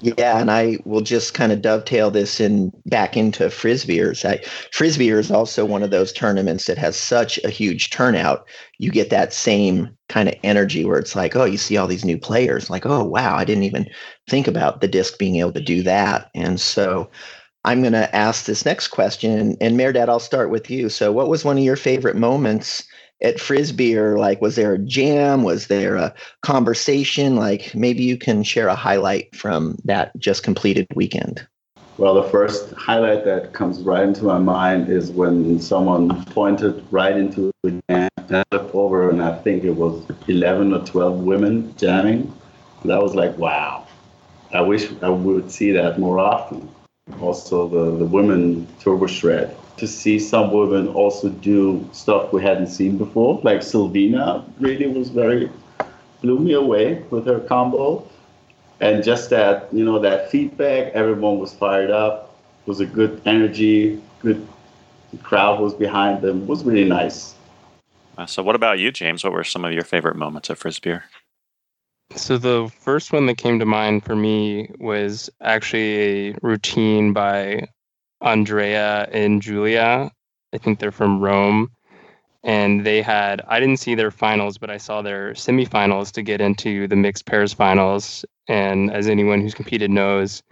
[0.00, 4.24] Yeah, and I will just kind of dovetail this in back into Frisbeers.
[4.24, 4.38] I,
[4.72, 8.46] Frisbeer is also one of those tournaments that has such a huge turnout.
[8.78, 12.04] You get that same kind of energy where it's like, oh, you see all these
[12.04, 13.90] new players, like, oh wow, I didn't even
[14.28, 16.30] think about the disc being able to do that.
[16.32, 17.10] And so
[17.64, 20.88] I'm going to ask this next question, and Mehrdad, I'll start with you.
[20.88, 22.84] So, what was one of your favorite moments
[23.22, 25.42] at Frisbeer, or like, was there a jam?
[25.42, 27.36] Was there a conversation?
[27.36, 31.46] Like, maybe you can share a highlight from that just completed weekend.
[31.96, 37.16] Well, the first highlight that comes right into my mind is when someone pointed right
[37.16, 41.20] into the jam and I looked over and I think it was 11 or 12
[41.20, 42.32] women jamming.
[42.84, 43.86] That was like, wow.
[44.54, 46.70] I wish I would see that more often.
[47.20, 49.56] Also, the, the women turbo shred.
[49.78, 55.08] To see some women also do stuff we hadn't seen before, like Sylvina really was
[55.10, 55.50] very,
[56.20, 58.06] blew me away with her combo.
[58.80, 62.34] And just that you know that feedback everyone was fired up.
[62.62, 64.46] It was a good energy good
[65.10, 66.42] the crowd was behind them.
[66.42, 67.34] It was really nice.
[68.16, 69.24] Uh, so, what about you, James?
[69.24, 71.02] What were some of your favorite moments at Frisbeer?
[72.16, 77.68] So the first one that came to mind for me was actually a routine by
[78.20, 80.10] Andrea and Julia.
[80.52, 81.70] I think they're from Rome.
[82.44, 86.40] And they had, I didn't see their finals, but I saw their semifinals to get
[86.40, 88.24] into the mixed pairs finals.
[88.46, 90.42] And as anyone who's competed knows,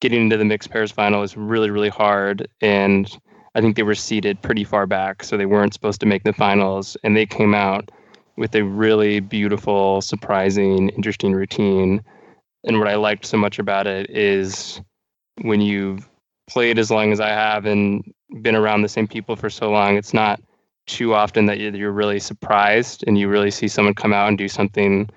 [0.00, 2.46] getting into the mixed pairs final is really, really hard.
[2.60, 3.10] And
[3.54, 6.32] I think they were seated pretty far back, so they weren't supposed to make the
[6.32, 6.96] finals.
[7.02, 7.90] And they came out
[8.36, 12.02] with a really beautiful, surprising, interesting routine.
[12.64, 14.80] And what I liked so much about it is
[15.42, 16.08] when you've
[16.50, 19.96] played as long as I have and been around the same people for so long,
[19.96, 20.40] it's not
[20.86, 24.48] too often that you're really surprised and you really see someone come out and do
[24.48, 25.08] something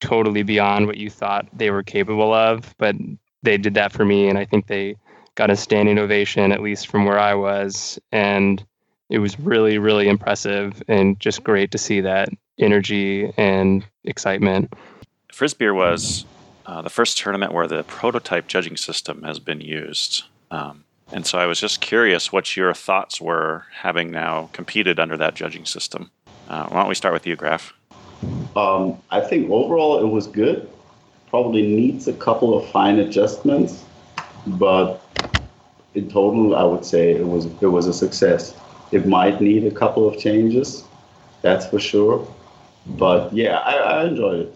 [0.00, 2.74] totally beyond what you thought they were capable of.
[2.78, 2.94] But
[3.42, 4.96] they did that for me, and I think they
[5.34, 7.98] got a standing ovation, at least from where I was.
[8.12, 8.64] And
[9.10, 14.72] it was really, really impressive and just great to see that energy and excitement.
[15.32, 16.24] Frisbeer was
[16.66, 20.24] uh, the first tournament where the prototype judging system has been used.
[20.50, 25.16] Um, and so I was just curious what your thoughts were having now competed under
[25.16, 26.10] that judging system.
[26.48, 27.72] Uh, why don't we start with you, Graf?
[28.56, 30.68] um, i think overall it was good
[31.28, 33.84] probably needs a couple of fine adjustments
[34.46, 35.02] but
[35.94, 38.54] in total i would say it was it was a success
[38.92, 40.84] it might need a couple of changes
[41.42, 42.26] that's for sure
[42.96, 44.54] but yeah i, I enjoyed it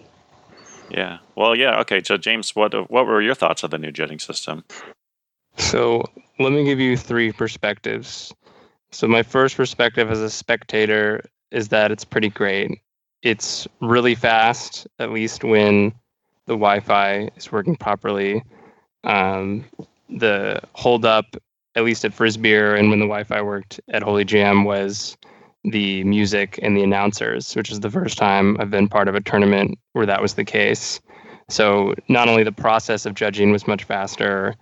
[0.91, 1.19] Yeah.
[1.37, 1.79] Well, yeah.
[1.83, 2.03] Okay.
[2.05, 4.65] So, James, what what were your thoughts of the new judging system?
[5.57, 6.05] So
[6.39, 8.35] let me give you three perspectives.
[8.91, 12.81] So my first perspective as a spectator is that it's pretty great.
[13.23, 15.93] It's really fast, at least when
[16.47, 18.43] the Wi-Fi is working properly.
[19.05, 19.65] Um,
[20.09, 21.37] the hold up,
[21.77, 25.17] at least at Frisbeer, and when the Wi-Fi worked at Holy Jam, was
[25.65, 29.21] the music and the announcers, which is the first time I've been part of a
[29.21, 31.01] tournament where that was the case.
[31.49, 34.57] So not only the process of judging was much faster,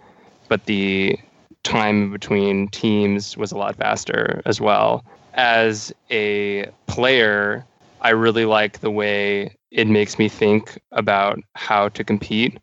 [0.48, 1.18] but the
[1.62, 5.04] time between teams was a lot faster as well.
[5.34, 7.64] As a player,
[8.00, 12.58] I really like the way it makes me think about how to compete.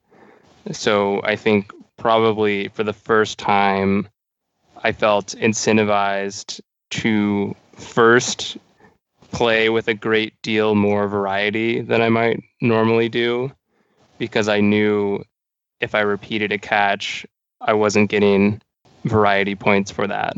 [0.72, 4.08] So I think probably for the first time,
[4.84, 6.60] I felt incentivized
[6.92, 8.58] to first
[9.32, 13.52] play with a great deal more variety than I might normally do
[14.18, 15.24] because I knew
[15.82, 17.26] if I repeated a catch,
[17.62, 18.62] I wasn't getting
[19.06, 20.36] variety points for that.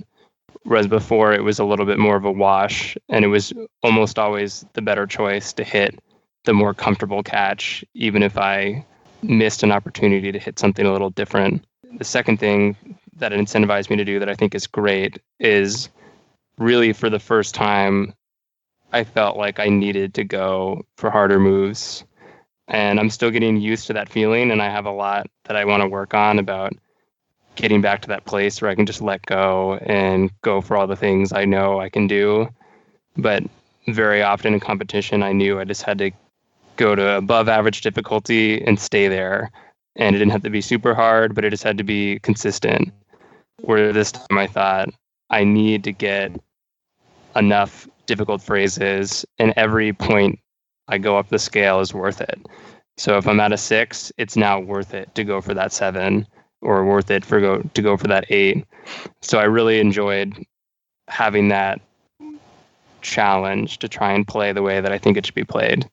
[0.63, 3.53] Whereas before, it was a little bit more of a wash, and it was
[3.83, 5.97] almost always the better choice to hit
[6.43, 8.85] the more comfortable catch, even if I
[9.23, 11.65] missed an opportunity to hit something a little different.
[11.97, 12.75] The second thing
[13.15, 15.89] that it incentivized me to do that I think is great is
[16.57, 18.13] really for the first time,
[18.93, 22.03] I felt like I needed to go for harder moves.
[22.67, 25.63] And I'm still getting used to that feeling, and I have a lot that I
[25.63, 26.73] want to work on about
[27.57, 30.87] getting back to that place where I can just let go and go for all
[30.87, 32.47] the things I know I can do.
[33.17, 33.43] But
[33.87, 36.11] very often in competition, I knew I just had to
[36.77, 39.51] go to above average difficulty and stay there.
[39.95, 42.93] And it didn't have to be super hard, but it just had to be consistent.
[43.61, 44.89] Where this time I thought,
[45.31, 46.31] I need to get
[47.35, 50.39] enough difficult phrases, and every point
[50.87, 52.39] I go up the scale is worth it.
[52.97, 56.27] So if I'm at a six, it's now worth it to go for that seven
[56.61, 58.65] or worth it for go to go for that eight.
[59.21, 60.33] So I really enjoyed
[61.07, 61.81] having that
[63.01, 65.89] challenge to try and play the way that I think it should be played.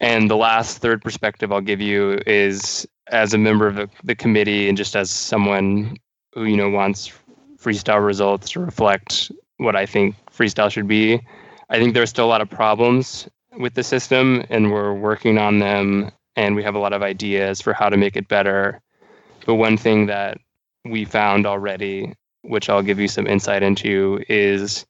[0.00, 4.14] And the last third perspective I'll give you is as a member of the, the
[4.14, 5.96] committee and just as someone
[6.34, 7.12] who you know wants
[7.58, 11.20] freestyle results to reflect what I think freestyle should be.
[11.68, 15.58] I think there's still a lot of problems with the system, and we're working on
[15.58, 18.80] them, and we have a lot of ideas for how to make it better.
[19.50, 20.38] But one thing that
[20.84, 24.86] we found already, which I'll give you some insight into, is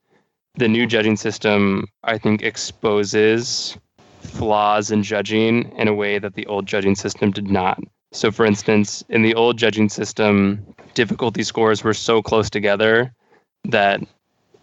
[0.57, 3.79] the new judging system, I think, exposes
[4.20, 7.83] flaws in judging in a way that the old judging system did not.
[8.12, 13.14] So, for instance, in the old judging system, difficulty scores were so close together
[13.64, 14.03] that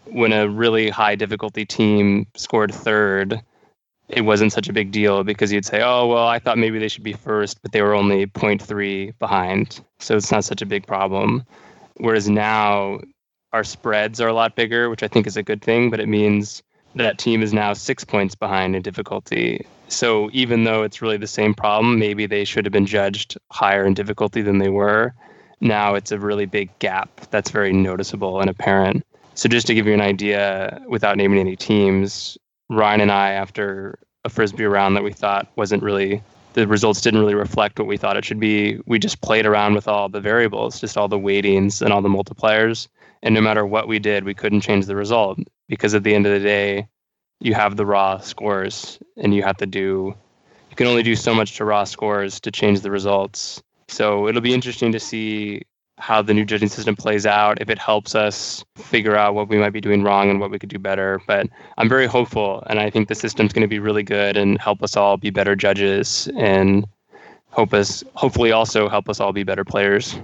[0.04, 3.42] when a really high difficulty team scored third,
[4.08, 6.88] it wasn't such a big deal because you'd say, oh, well, I thought maybe they
[6.88, 9.80] should be first, but they were only 0.3 behind.
[9.98, 11.44] So it's not such a big problem.
[11.98, 13.00] Whereas now
[13.52, 16.08] our spreads are a lot bigger, which I think is a good thing, but it
[16.08, 16.62] means
[16.94, 19.66] that team is now six points behind in difficulty.
[19.88, 23.84] So even though it's really the same problem, maybe they should have been judged higher
[23.84, 25.14] in difficulty than they were.
[25.60, 29.04] Now it's a really big gap that's very noticeable and apparent.
[29.34, 33.98] So just to give you an idea, without naming any teams, Ryan and I, after
[34.24, 36.22] a frisbee round that we thought wasn't really
[36.54, 38.80] the results didn't really reflect what we thought it should be.
[38.86, 42.08] We just played around with all the variables, just all the weightings and all the
[42.08, 42.88] multipliers.
[43.22, 46.26] And no matter what we did, we couldn't change the result because at the end
[46.26, 46.88] of the day,
[47.40, 50.14] you have the raw scores and you have to do,
[50.70, 53.62] you can only do so much to raw scores to change the results.
[53.88, 55.62] So it'll be interesting to see
[55.98, 59.58] how the new judging system plays out, if it helps us figure out what we
[59.58, 61.20] might be doing wrong and what we could do better.
[61.26, 64.60] But I'm very hopeful, and I think the system's going to be really good and
[64.60, 66.86] help us all be better judges and
[67.50, 70.18] hope us, hopefully, also help us all be better players.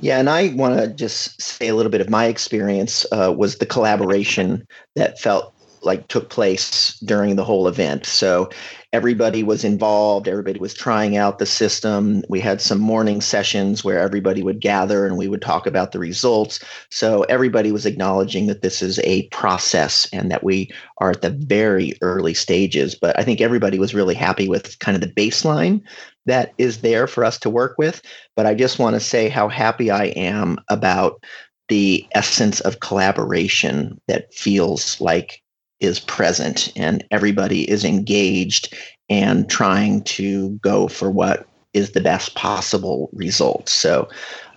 [0.00, 3.58] Yeah, and I want to just say a little bit of my experience uh, was
[3.58, 8.06] the collaboration that felt like took place during the whole event.
[8.06, 8.50] So
[8.94, 12.22] everybody was involved, everybody was trying out the system.
[12.28, 15.98] We had some morning sessions where everybody would gather and we would talk about the
[15.98, 16.64] results.
[16.92, 21.30] So everybody was acknowledging that this is a process and that we are at the
[21.30, 22.94] very early stages.
[22.94, 25.82] But I think everybody was really happy with kind of the baseline
[26.26, 28.00] that is there for us to work with.
[28.36, 31.20] But I just want to say how happy I am about
[31.68, 35.42] the essence of collaboration that feels like
[35.80, 38.74] is present and everybody is engaged
[39.10, 43.68] and trying to go for what is the best possible result.
[43.68, 44.08] So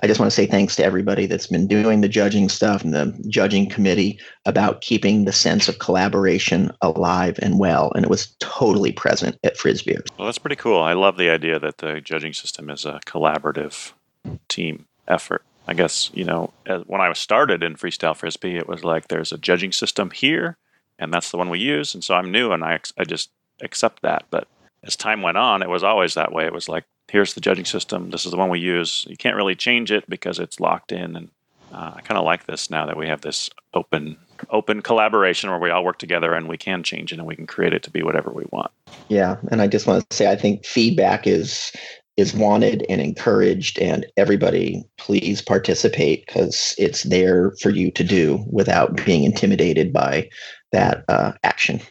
[0.04, 2.94] I just want to say thanks to everybody that's been doing the judging stuff and
[2.94, 7.92] the judging committee about keeping the sense of collaboration alive and well.
[7.96, 10.08] And it was totally present at Frisbeer.
[10.18, 10.80] Well, that's pretty cool.
[10.80, 13.94] I love the idea that the judging system is a collaborative
[14.48, 15.44] team effort.
[15.68, 16.54] I guess, you know,
[16.86, 20.56] when I was started in freestyle frisbee, it was like there's a judging system here
[21.00, 21.94] and that's the one we use.
[21.94, 23.30] And so I'm new, and I I just
[23.62, 24.26] accept that.
[24.30, 24.48] But
[24.84, 26.46] as time went on, it was always that way.
[26.46, 28.10] It was like, here's the judging system.
[28.10, 29.06] This is the one we use.
[29.10, 31.16] You can't really change it because it's locked in.
[31.16, 31.30] And
[31.74, 34.18] uh, I kind of like this now that we have this open
[34.52, 37.48] open collaboration where we all work together and we can change it and we can
[37.48, 38.72] create it to be whatever we want.
[39.08, 41.72] Yeah, and I just want to say I think feedback is
[42.18, 48.44] is wanted and encouraged and everybody please participate because it's there for you to do
[48.50, 50.28] without being intimidated by
[50.72, 51.82] that uh, action.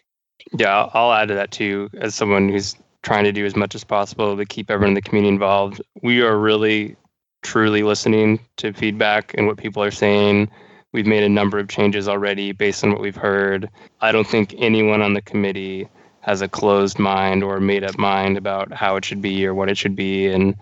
[0.57, 3.85] Yeah i'll add to that too as someone who's trying to do as much as
[3.85, 5.81] possible to keep everyone in the community involved.
[6.03, 6.97] We are really
[7.45, 10.51] truly listening to feedback and what people are saying.
[10.93, 13.71] We've made a number of changes already based on what we've heard.
[14.01, 15.89] I don't think anyone on the committee
[16.23, 19.71] has a closed mind or made up mind about how it should be or what
[19.71, 20.57] it should be and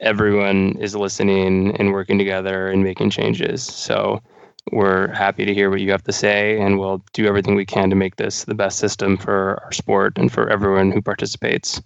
[0.00, 3.62] everyone is listening and working together and making changes.
[3.62, 4.20] So
[4.72, 7.90] we're happy to hear what you have to say and we'll do everything we can
[7.90, 11.82] to make this the best system for our sport and for everyone who participates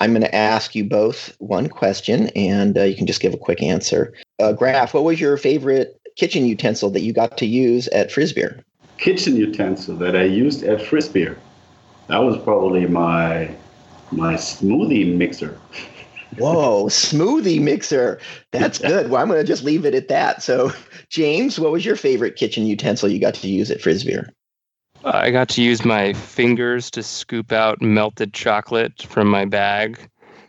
[0.00, 3.38] i'm going to ask you both one question and uh, you can just give a
[3.38, 7.88] quick answer uh, graf what was your favorite kitchen utensil that you got to use
[7.88, 8.62] at frisbeer
[8.98, 11.36] kitchen utensil that i used at frisbeer
[12.10, 13.54] that was probably my
[14.10, 15.56] my smoothie mixer.
[16.38, 18.20] Whoa, smoothie mixer.
[18.50, 19.10] That's good.
[19.10, 20.42] Well, I'm going to just leave it at that.
[20.42, 20.72] So,
[21.10, 24.28] James, what was your favorite kitchen utensil you got to use at Frisbeer?
[25.04, 29.98] I got to use my fingers to scoop out melted chocolate from my bag,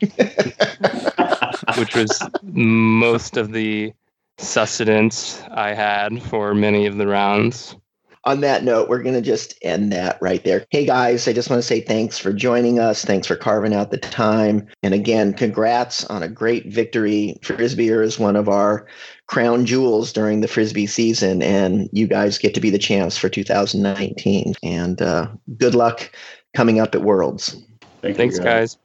[1.78, 3.92] which was most of the
[4.38, 7.74] sustenance I had for many of the rounds
[8.24, 10.64] on that note, we're going to just end that right there.
[10.70, 13.04] Hey guys, I just want to say thanks for joining us.
[13.04, 14.68] Thanks for carving out the time.
[14.82, 17.36] And again, congrats on a great victory.
[17.42, 18.86] Frisbeer is one of our
[19.32, 23.30] crown jewels during the Frisbee season, and you guys get to be the champs for
[23.30, 24.52] 2019.
[24.62, 26.10] And uh, good luck
[26.52, 27.56] coming up at Worlds.
[28.02, 28.74] Thank Thanks, guys.
[28.74, 28.78] guys.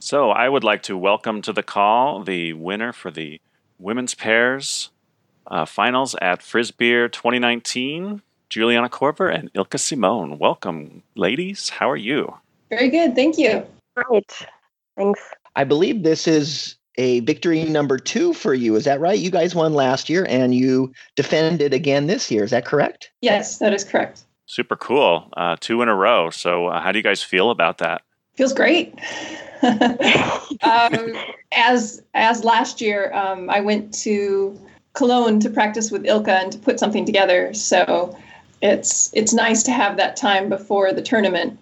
[0.00, 3.40] So I would like to welcome to the call the winner for the
[3.78, 4.90] women's pairs
[5.48, 10.38] uh, finals at Frisbeer 2019, Juliana Korver and Ilka Simon.
[10.38, 11.68] Welcome, ladies.
[11.68, 12.34] How are you?
[12.70, 13.14] Very good.
[13.14, 13.64] Thank you.
[13.96, 14.46] Great.
[14.96, 15.20] Thanks.
[15.54, 18.74] I believe this is a victory number two for you.
[18.76, 19.18] Is that right?
[19.18, 22.44] You guys won last year and you defended again this year.
[22.44, 23.10] Is that correct?
[23.20, 24.22] Yes, that is correct.
[24.46, 25.28] Super cool.
[25.36, 26.30] Uh, two in a row.
[26.30, 28.02] So, uh, how do you guys feel about that?
[28.34, 28.98] Feels great.
[29.62, 31.16] um,
[31.52, 34.58] as as last year, um, I went to
[34.96, 37.52] Cologne to practice with Ilka and to put something together.
[37.54, 38.16] So
[38.62, 41.58] it's it's nice to have that time before the tournament,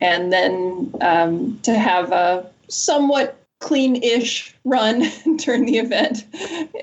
[0.00, 5.04] and then um, to have a somewhat clean-ish run
[5.36, 6.24] during the event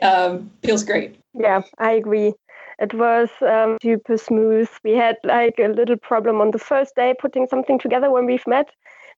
[0.02, 1.16] um, feels great.
[1.34, 2.34] Yeah, I agree.
[2.80, 4.70] It was um, super smooth.
[4.84, 8.48] We had like a little problem on the first day putting something together when we've
[8.48, 8.70] met,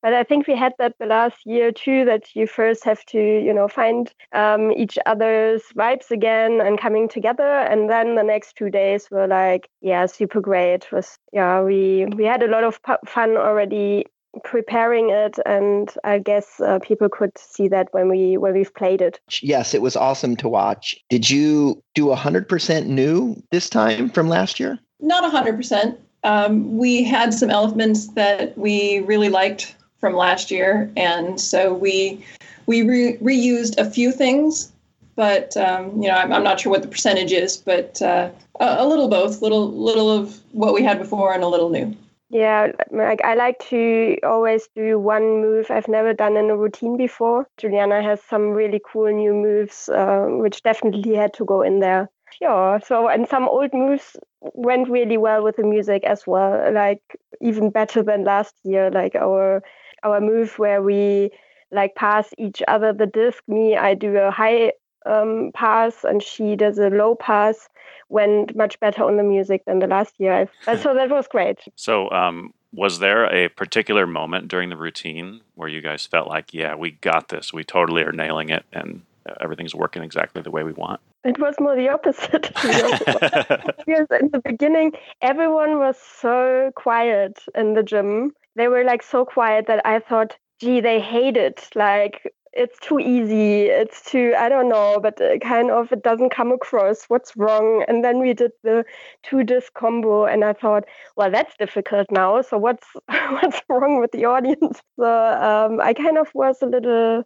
[0.05, 3.17] but I think we had that the last year too, that you first have to,
[3.17, 7.43] you know, find um, each other's vibes again and coming together.
[7.43, 10.83] And then the next two days were like, yeah, super great.
[10.83, 14.05] It was, yeah, we, we had a lot of fun already
[14.43, 15.39] preparing it.
[15.43, 19.19] And i guess uh, people could see that when we when we've played it.
[19.41, 20.95] Yes it was awesome to watch.
[21.09, 24.77] Did you do 100% new this time from last year?
[24.99, 31.41] Not 100% um, we had some elements that we really liked from last year, and
[31.41, 32.23] so we
[32.67, 34.71] we re- reused a few things,
[35.15, 38.85] but um, you know I'm, I'm, not sure what the percentage is, but uh, a,
[38.85, 41.97] little both, little little of what we had before and a little new.
[42.29, 46.97] Yeah, like I like to always do one move I've never done in a routine
[46.97, 47.47] before.
[47.57, 52.11] Juliana has some really cool new moves, uh, which definitely had to go in there.
[52.39, 54.15] Yeah, so and some old moves
[54.53, 57.01] went really well with the music as well, like
[57.41, 58.91] even better than last year.
[58.91, 59.63] Like our
[60.05, 61.31] our move where we
[61.71, 63.43] like pass each other the disc.
[63.47, 64.71] Me, I do a high
[65.05, 67.67] um, pass and she does a low pass.
[68.09, 70.47] Went much better on the music than the last year.
[70.65, 71.59] so that was great.
[71.75, 76.53] So, um, was there a particular moment during the routine where you guys felt like,
[76.53, 79.01] yeah, we got this, we totally are nailing it, and
[79.39, 80.99] everything's working exactly the way we want?
[81.23, 82.51] It was more the opposite.
[82.53, 84.91] because in the beginning,
[85.21, 90.37] everyone was so quiet in the gym they were like so quiet that I thought,
[90.59, 91.69] gee, they hate it.
[91.75, 93.63] Like it's too easy.
[93.63, 97.03] It's too, I don't know, but kind of it doesn't come across.
[97.09, 97.83] What's wrong?
[97.87, 98.85] And then we did the
[99.23, 100.85] two disc combo, and I thought,
[101.17, 102.41] well, that's difficult now.
[102.41, 104.81] So what's what's wrong with the audience?
[104.97, 107.23] So um, I kind of was a little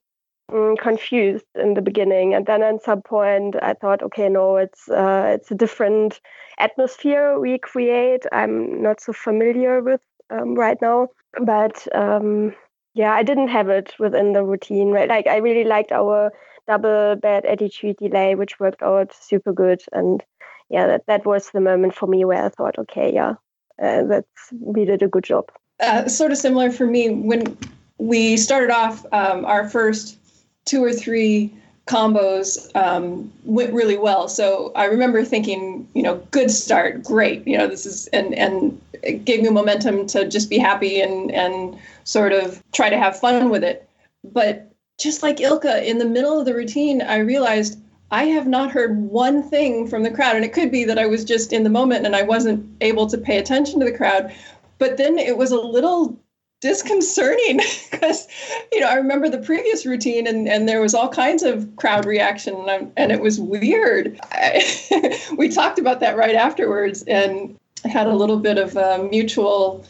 [0.51, 4.89] um, confused in the beginning, and then at some point I thought, okay, no, it's
[4.89, 6.19] uh, it's a different
[6.57, 8.25] atmosphere we create.
[8.31, 11.07] I'm not so familiar with um, right now.
[11.41, 12.53] But um,
[12.93, 14.91] yeah, I didn't have it within the routine.
[14.91, 16.31] Right, like I really liked our
[16.67, 19.81] double bad attitude delay, which worked out super good.
[19.91, 20.23] And
[20.69, 23.33] yeah, that that was the moment for me where I thought, okay, yeah,
[23.81, 25.45] uh, that's we did a good job.
[25.79, 27.57] Uh, sort of similar for me when
[27.97, 30.17] we started off um, our first
[30.65, 31.53] two or three
[31.89, 34.27] combos um, went really well.
[34.27, 37.45] So I remember thinking, you know, good start, great.
[37.47, 41.31] You know, this is and and it gave me momentum to just be happy and
[41.31, 43.89] and sort of try to have fun with it.
[44.23, 47.79] But just like Ilka, in the middle of the routine, I realized
[48.11, 51.07] I have not heard one thing from the crowd, and it could be that I
[51.07, 54.31] was just in the moment and I wasn't able to pay attention to the crowd.
[54.77, 56.19] But then it was a little
[56.61, 57.57] disconcerting
[57.91, 58.27] because
[58.71, 62.05] you know I remember the previous routine and and there was all kinds of crowd
[62.05, 64.19] reaction and, and it was weird.
[64.31, 69.85] I, we talked about that right afterwards and had a little bit of a mutual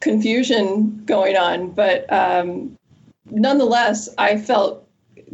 [0.00, 2.76] confusion going on, but um,
[3.30, 4.84] nonetheless, I felt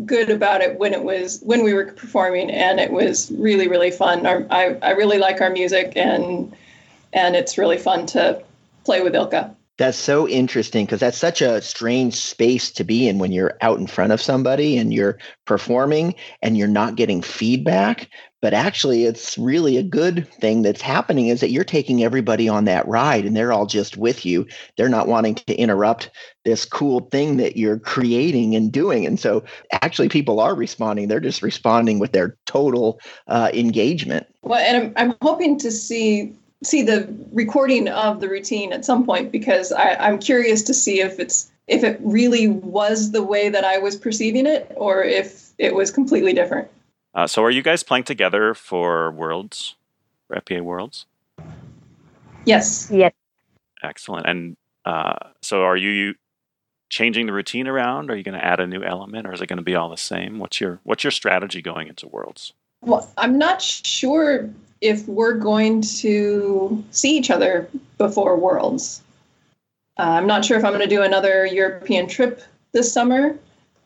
[0.05, 3.93] good about it when it was when we were performing and it was really really
[3.93, 4.27] fun.
[4.27, 6.53] Our, I I really like our music and
[7.13, 8.43] and it's really fun to
[8.85, 9.55] play with Ilka.
[9.77, 13.81] That's so interesting because that's such a strange space to be in when you're out
[13.81, 18.09] in front of somebody and you're performing and you're not getting feedback.
[18.41, 22.67] But actually, it's really a good thing that's happening is that you're taking everybody on
[22.67, 24.47] that ride and they're all just with you.
[24.77, 26.11] They're not wanting to interrupt
[26.45, 29.07] this cool thing that you're creating and doing.
[29.07, 31.09] And so, actually, people are responding.
[31.09, 34.27] They're just responding with their total uh, engagement.
[34.43, 36.35] Well, and I'm, I'm hoping to see
[36.65, 41.01] see the recording of the routine at some point because I, I'm curious to see
[41.01, 45.51] if it's if it really was the way that I was perceiving it or if
[45.59, 46.69] it was completely different.
[47.15, 49.77] Uh, so, are you guys playing together for Worlds,
[50.27, 51.07] for FPA Worlds?
[52.45, 52.91] Yes.
[52.91, 53.13] Yes.
[53.83, 54.27] Excellent.
[54.27, 56.17] And uh, so, are you
[56.91, 58.11] changing the routine around?
[58.11, 59.89] Are you going to add a new element, or is it going to be all
[59.89, 60.39] the same?
[60.39, 62.53] What's your What's your strategy going into Worlds?
[62.83, 64.51] Well, I'm not sure
[64.85, 67.67] if we're going to see each other
[67.97, 69.01] before Worlds.
[69.99, 73.39] Uh, I'm not sure if I'm going to do another European trip this summer,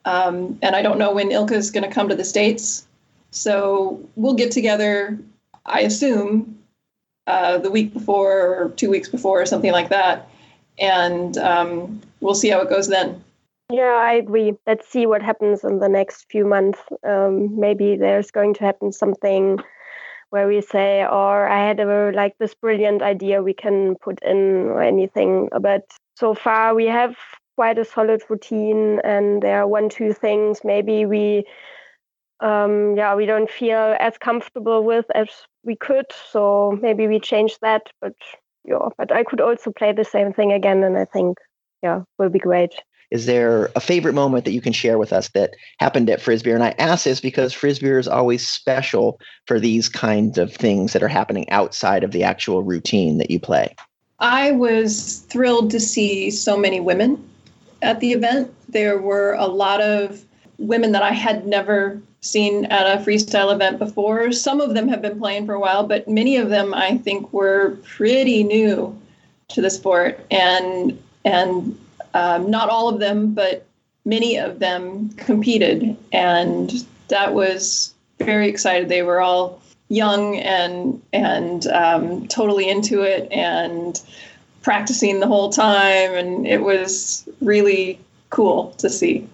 [0.05, 2.84] um, and I don't know when Ilka is going to come to the States.
[3.30, 5.16] So we'll get together,
[5.66, 6.59] I assume,
[7.28, 10.28] uh, the week before or two weeks before or something like that,
[10.80, 13.22] and um, we'll see how it goes then.
[13.70, 14.55] Yeah, I agree.
[14.66, 16.80] Let's see what happens in the next few months.
[17.05, 19.59] Um, maybe there's going to happen something
[20.31, 24.68] where we say, or I had a like this brilliant idea we can put in
[24.68, 25.49] or anything.
[25.61, 25.83] But
[26.16, 27.16] so far we have
[27.57, 31.45] quite a solid routine and there are one, two things maybe we
[32.41, 35.29] um yeah, we don't feel as comfortable with as
[35.64, 36.07] we could.
[36.31, 37.83] So maybe we change that.
[38.01, 38.14] But
[38.64, 41.39] yeah, but I could also play the same thing again and I think
[41.83, 42.74] yeah, will be great.
[43.11, 46.54] Is there a favorite moment that you can share with us that happened at Frisbeer?
[46.54, 51.02] And I ask this because Frisbeer is always special for these kinds of things that
[51.02, 53.74] are happening outside of the actual routine that you play.
[54.20, 57.22] I was thrilled to see so many women
[57.82, 58.52] at the event.
[58.68, 60.24] There were a lot of
[60.59, 64.32] women that I had never seen at a freestyle event before.
[64.32, 67.32] Some of them have been playing for a while, but many of them I think
[67.32, 69.00] were pretty new
[69.48, 70.26] to the sport.
[70.30, 71.78] And and
[72.14, 73.66] um, not all of them, but
[74.04, 78.88] many of them competed, and that was very excited.
[78.88, 84.00] They were all young and and um, totally into it and
[84.62, 87.98] practicing the whole time, and it was really
[88.30, 89.26] cool to see.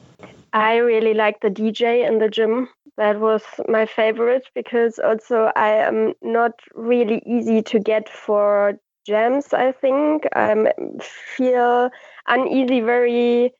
[0.53, 2.69] I really like the DJ in the gym.
[2.97, 9.53] That was my favorite because also I am not really easy to get for jams.
[9.53, 11.91] I think I feel
[12.29, 13.53] uneasy very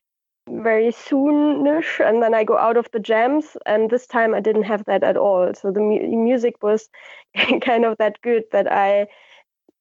[0.49, 4.65] very soonish and then i go out of the jams and this time i didn't
[4.65, 5.53] have that at all.
[5.55, 6.89] So the mu- music was
[7.63, 9.07] kind of that good that i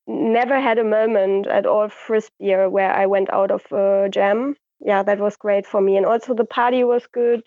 [0.07, 4.55] never had a moment at all Frisbeer where i went out of a jam.
[4.79, 5.97] Yeah that was great for me.
[5.97, 7.43] And also the party was good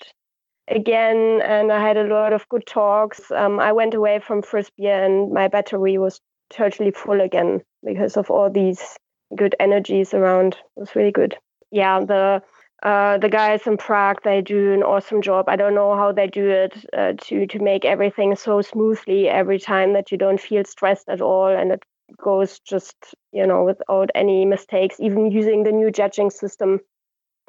[0.69, 3.31] again and i had a lot of good talks.
[3.31, 6.21] Um, i went away from Frisbeer and my battery was
[6.51, 8.99] totally full again because of all these
[9.37, 10.55] good energies around.
[10.77, 11.37] It was really good.
[11.71, 12.43] Yeah, the
[12.83, 15.49] uh, the guys in Prague they do an awesome job.
[15.49, 19.59] I don't know how they do it uh, to to make everything so smoothly every
[19.59, 21.83] time that you don't feel stressed at all and it
[22.23, 22.97] goes just
[23.33, 25.01] you know without any mistakes.
[25.01, 26.81] Even using the new judging system,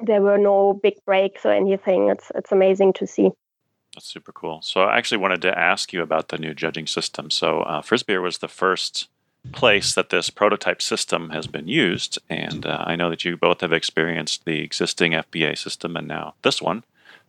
[0.00, 2.08] there were no big breaks or anything.
[2.08, 3.30] It's it's amazing to see.
[3.94, 4.60] That's super cool.
[4.62, 7.30] So I actually wanted to ask you about the new judging system.
[7.30, 9.08] So uh, Frisbeer was the first
[9.52, 13.60] place that this prototype system has been used, and uh, I know that you both
[13.60, 16.84] have experienced the existing FPA system and now this one.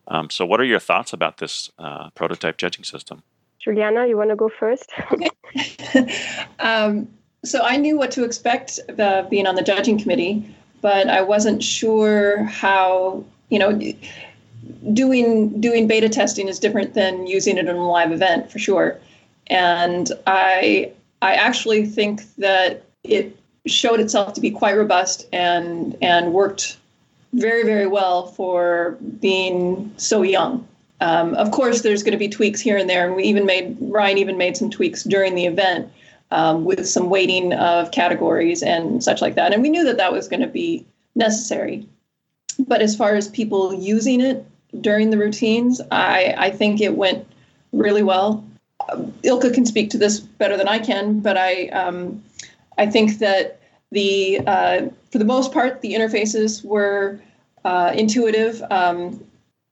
[0.08, 3.22] Um, so, what are your thoughts about this uh, prototype judging system?
[3.60, 4.90] Juliana, you want to go first?
[5.12, 6.14] okay.
[6.58, 7.08] um,
[7.44, 11.62] so I knew what to expect uh, being on the judging committee, but I wasn't
[11.62, 13.78] sure how you know
[14.92, 18.98] doing doing beta testing is different than using it in a live event for sure.
[19.46, 20.92] And I
[21.22, 26.78] I actually think that it showed itself to be quite robust and and worked
[27.32, 30.66] very very well for being so young.
[31.02, 33.76] Um, of course, there's going to be tweaks here and there, and we even made
[33.80, 35.90] Ryan even made some tweaks during the event
[36.30, 39.52] um, with some weighting of categories and such like that.
[39.52, 41.86] And we knew that that was going to be necessary.
[42.58, 44.44] But as far as people using it
[44.80, 47.26] during the routines, I, I think it went
[47.72, 48.44] really well.
[49.22, 52.22] Ilka can speak to this better than I can, but I um,
[52.78, 53.60] I think that
[53.90, 57.20] the uh, for the most part the interfaces were
[57.64, 59.22] uh, intuitive, um,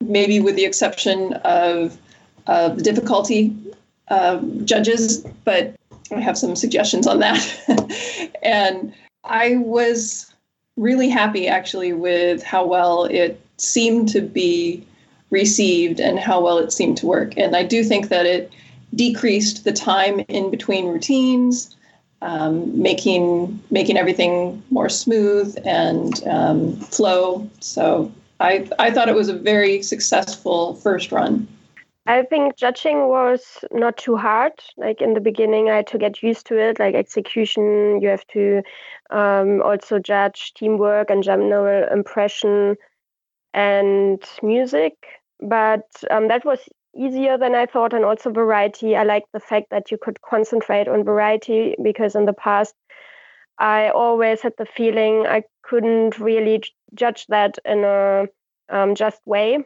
[0.00, 1.98] maybe with the exception of
[2.46, 3.54] uh, the difficulty
[4.64, 5.74] judges, but
[6.10, 8.32] I have some suggestions on that.
[8.42, 8.94] and
[9.24, 10.32] I was
[10.76, 14.86] really happy actually with how well it seemed to be
[15.30, 17.36] received and how well it seemed to work.
[17.36, 18.50] And I do think that it
[18.94, 21.76] decreased the time in between routines,
[22.22, 27.48] um, making making everything more smooth and um, flow.
[27.60, 28.10] So
[28.40, 31.46] I I thought it was a very successful first run.
[32.06, 34.52] I think judging was not too hard.
[34.78, 36.78] Like in the beginning, I had to get used to it.
[36.78, 38.62] Like execution, you have to
[39.10, 42.76] um, also judge teamwork and general impression
[43.52, 44.94] and music.
[45.40, 46.60] But um, that was
[46.98, 48.96] easier than I thought, and also variety.
[48.96, 52.74] I like the fact that you could concentrate on variety because in the past,
[53.58, 56.62] I always had the feeling I couldn't really
[56.94, 58.26] judge that in a
[58.70, 59.58] um, just way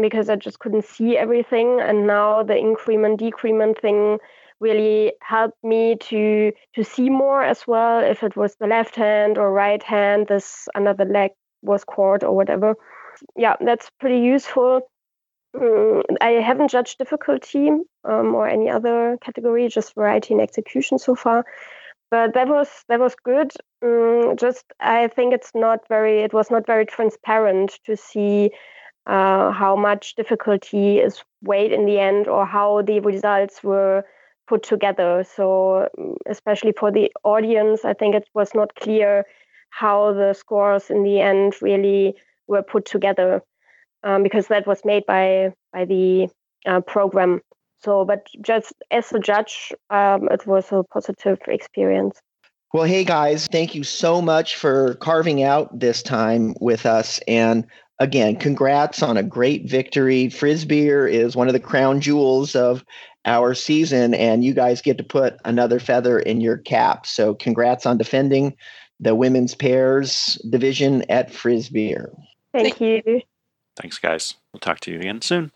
[0.00, 1.80] because I just couldn't see everything.
[1.80, 4.18] And now the increment decrement thing
[4.60, 8.00] really helped me to to see more as well.
[8.00, 11.32] If it was the left hand or right hand, this another leg
[11.62, 12.74] was chord or whatever.
[13.36, 14.89] Yeah, that's pretty useful.
[15.56, 17.70] Mm, I haven't judged difficulty
[18.04, 21.44] um, or any other category, just variety and execution so far.
[22.10, 23.52] But that was that was good.
[23.82, 26.20] Um, just I think it's not very.
[26.22, 28.50] It was not very transparent to see
[29.06, 34.04] uh, how much difficulty is weighed in the end or how the results were
[34.48, 35.24] put together.
[35.24, 39.24] So, mm, especially for the audience, I think it was not clear
[39.70, 42.14] how the scores in the end really
[42.48, 43.42] were put together
[44.04, 46.28] um, because that was made by by the
[46.66, 47.40] uh, program.
[47.82, 52.20] So, but just as a judge, um, it was a positive experience.
[52.72, 57.18] Well, hey guys, thank you so much for carving out this time with us.
[57.26, 57.66] And
[57.98, 60.26] again, congrats on a great victory.
[60.26, 62.84] Frisbeer is one of the crown jewels of
[63.24, 67.06] our season, and you guys get to put another feather in your cap.
[67.06, 68.54] So, congrats on defending
[69.00, 72.14] the women's pairs division at Frisbeer.
[72.52, 73.22] Thank you.
[73.80, 74.34] Thanks, guys.
[74.52, 75.52] We'll talk to you again soon.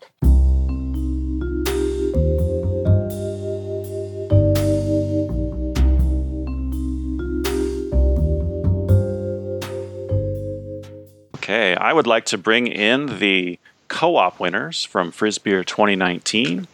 [11.35, 13.59] Okay, I would like to bring in the
[13.89, 16.67] co op winners from Frisbeer 2019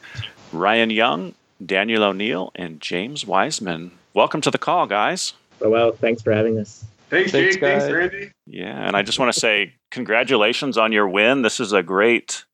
[0.54, 1.36] Ryan Young,
[1.66, 3.92] Daniel O'Neill, and James Wiseman.
[4.14, 5.34] Welcome to the call, guys.
[5.60, 6.86] Well, thanks for having us.
[7.12, 7.62] Thanks, Thanks Jake.
[7.62, 8.32] Thanks, Randy.
[8.48, 11.42] Yeah, and I just want to say congratulations on your win.
[11.42, 12.46] This is a great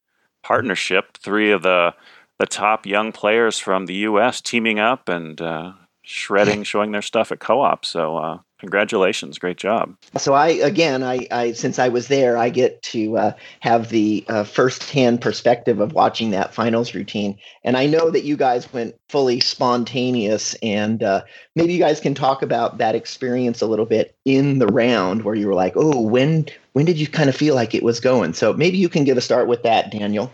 [0.42, 1.16] partnership.
[1.18, 1.94] Three of the
[2.40, 4.42] the top young players from the U.S.
[4.42, 5.74] teaming up and uh,
[6.08, 7.86] shredding, showing their stuff at co-op.
[7.86, 9.96] So uh, Congratulations, great job.
[10.18, 14.26] So I again, I, I since I was there, I get to uh, have the
[14.30, 18.96] uh, firsthand perspective of watching that finals routine, and I know that you guys went
[19.10, 21.22] fully spontaneous, and uh,
[21.56, 25.36] maybe you guys can talk about that experience a little bit in the round where
[25.36, 28.34] you were like, oh, when when did you kind of feel like it was going?
[28.34, 30.32] So maybe you can give a start with that, Daniel.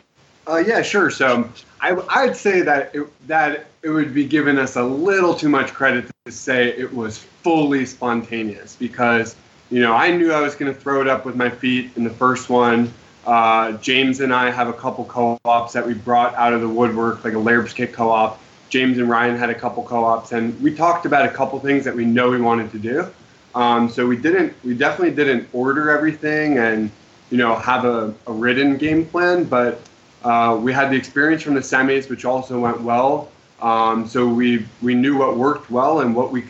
[0.47, 1.09] Uh, yeah, sure.
[1.09, 5.49] So I, I'd say that it, that it would be giving us a little too
[5.49, 9.35] much credit to say it was fully spontaneous because
[9.69, 12.03] you know I knew I was going to throw it up with my feet in
[12.03, 12.93] the first one.
[13.25, 17.23] Uh, James and I have a couple co-ops that we brought out of the woodwork,
[17.23, 18.39] like a Lairb's Kick co-op.
[18.69, 21.95] James and Ryan had a couple co-ops, and we talked about a couple things that
[21.95, 23.07] we know we wanted to do.
[23.55, 26.89] Um, so we didn't, we definitely didn't order everything and
[27.29, 29.79] you know have a, a written game plan, but
[30.23, 33.31] uh, we had the experience from the semis, which also went well.
[33.61, 36.45] Um, so we we knew what worked well and what we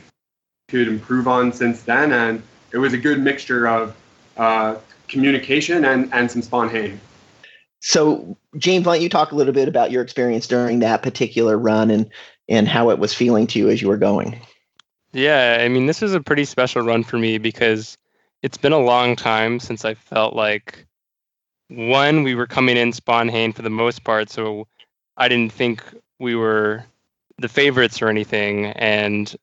[0.67, 2.11] could improve on since then.
[2.11, 3.95] And it was a good mixture of
[4.37, 4.75] uh,
[5.07, 6.99] communication and, and some spontaneity.
[7.81, 11.57] So, James, why don't you talk a little bit about your experience during that particular
[11.57, 12.09] run and
[12.49, 14.39] and how it was feeling to you as you were going?
[15.13, 17.97] Yeah, I mean, this is a pretty special run for me because
[18.41, 20.85] it's been a long time since I felt like
[21.69, 24.67] one, we were coming in Sponheim for the most part, so
[25.17, 25.83] I didn't think
[26.19, 26.85] we were
[27.37, 28.67] the favorites or anything.
[28.67, 29.35] And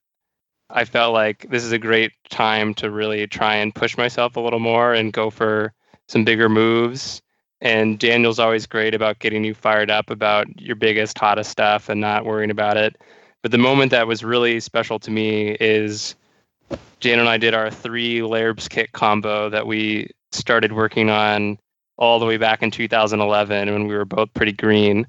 [0.71, 4.41] I felt like this is a great time to really try and push myself a
[4.41, 5.73] little more and go for
[6.09, 7.23] some bigger moves.
[7.61, 12.01] And Daniel's always great about getting you fired up about your biggest, hottest stuff and
[12.01, 12.97] not worrying about it.
[13.43, 16.15] But the moment that was really special to me is
[17.01, 21.59] Jan and I did our three Lairb's kick combo that we started working on
[22.01, 25.07] all the way back in 2011 when we were both pretty green.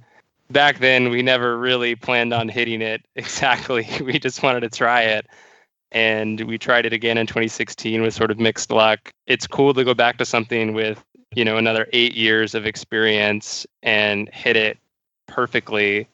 [0.51, 3.87] Back then, we never really planned on hitting it exactly.
[4.03, 5.25] we just wanted to try it.
[5.93, 9.11] And we tried it again in 2016 with sort of mixed luck.
[9.27, 13.65] It's cool to go back to something with, you know, another eight years of experience
[13.83, 14.77] and hit it
[15.27, 16.07] perfectly.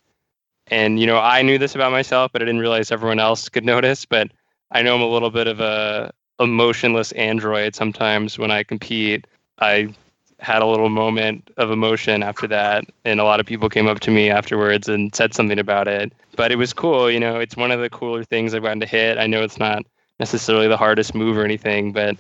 [0.68, 3.66] And, you know, I knew this about myself, but I didn't realize everyone else could
[3.76, 4.06] notice.
[4.06, 4.32] But
[4.72, 9.28] I know I'm a little bit of a emotionless android sometimes when I compete.
[9.60, 9.94] I
[10.40, 14.00] had a little moment of emotion after that and a lot of people came up
[14.00, 16.14] to me afterwards and said something about it.
[16.36, 18.86] But it was cool you know it's one of the cooler things i've gotten to
[18.86, 19.18] hit.
[19.18, 19.84] I know it's not
[20.20, 22.18] necessarily the hardest move or anything but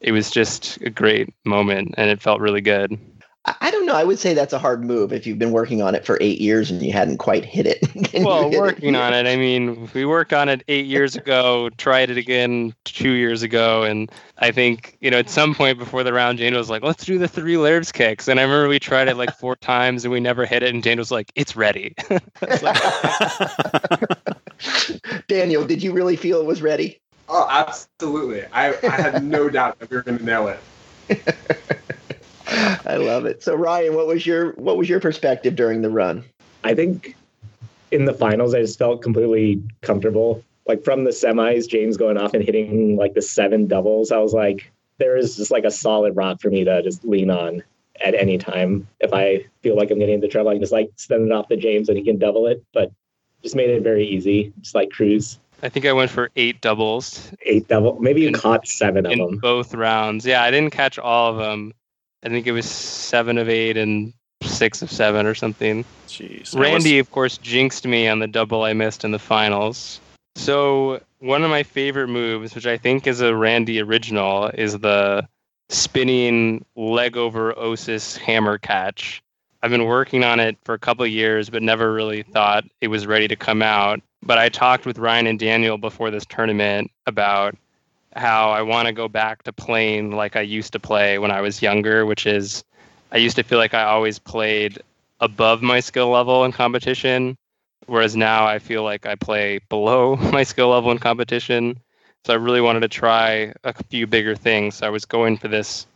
[0.00, 2.98] it was just a great moment and it felt really good
[3.60, 3.94] I don't know.
[3.94, 6.40] I would say that's a hard move if you've been working on it for eight
[6.40, 7.78] years and you hadn't quite hit it.
[8.24, 8.98] well, hit working it.
[8.98, 9.26] on it.
[9.26, 13.84] I mean, we worked on it eight years ago, tried it again two years ago,
[13.84, 17.04] and I think you know at some point before the round, Jane was like, "Let's
[17.04, 20.12] do the three layers kicks," and I remember we tried it like four times and
[20.12, 21.94] we never hit it, and Jane was like, "It's ready."
[25.28, 27.00] Daniel, did you really feel it was ready?
[27.28, 28.44] Oh, absolutely.
[28.52, 30.60] I, I had no doubt that we were going to nail it.
[32.46, 33.42] I love it.
[33.42, 36.24] So Ryan, what was your what was your perspective during the run?
[36.64, 37.16] I think
[37.90, 40.42] in the finals, I just felt completely comfortable.
[40.66, 44.34] Like from the semis, James going off and hitting like the seven doubles, I was
[44.34, 47.62] like, there is just like a solid rock for me to just lean on
[48.04, 48.86] at any time.
[49.00, 51.48] If I feel like I'm getting into trouble, I can just like send it off
[51.48, 52.64] to James and he can double it.
[52.72, 52.92] But
[53.42, 55.38] just made it very easy, just like cruise.
[55.62, 57.30] I think I went for eight doubles.
[57.42, 59.38] Eight double, maybe you in, caught seven of in them.
[59.38, 60.26] both rounds.
[60.26, 61.72] Yeah, I didn't catch all of them.
[62.26, 64.12] I think it was seven of eight and
[64.42, 65.84] six of seven or something.
[66.08, 66.58] Jeez.
[66.58, 70.00] Randy, of course, jinxed me on the double I missed in the finals.
[70.34, 75.28] So one of my favorite moves, which I think is a Randy original, is the
[75.68, 79.22] spinning leg over Osis hammer catch.
[79.62, 82.88] I've been working on it for a couple of years, but never really thought it
[82.88, 84.00] was ready to come out.
[84.22, 87.54] But I talked with Ryan and Daniel before this tournament about
[88.16, 91.40] how I want to go back to playing like I used to play when I
[91.40, 92.64] was younger, which is
[93.12, 94.78] I used to feel like I always played
[95.20, 97.36] above my skill level in competition,
[97.86, 101.78] whereas now I feel like I play below my skill level in competition.
[102.24, 104.76] So I really wanted to try a few bigger things.
[104.76, 105.86] So I was going for this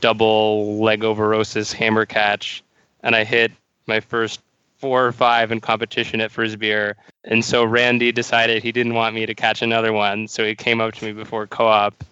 [0.00, 1.42] double leg over
[1.72, 2.62] hammer catch,
[3.02, 3.52] and I hit
[3.86, 4.40] my first
[4.86, 6.94] four or five in competition at Frisbeer.
[7.24, 10.28] And so Randy decided he didn't want me to catch another one.
[10.28, 12.04] So he came up to me before co op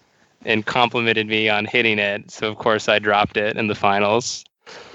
[0.43, 2.29] and complimented me on hitting it.
[2.29, 4.43] So, of course, I dropped it in the finals.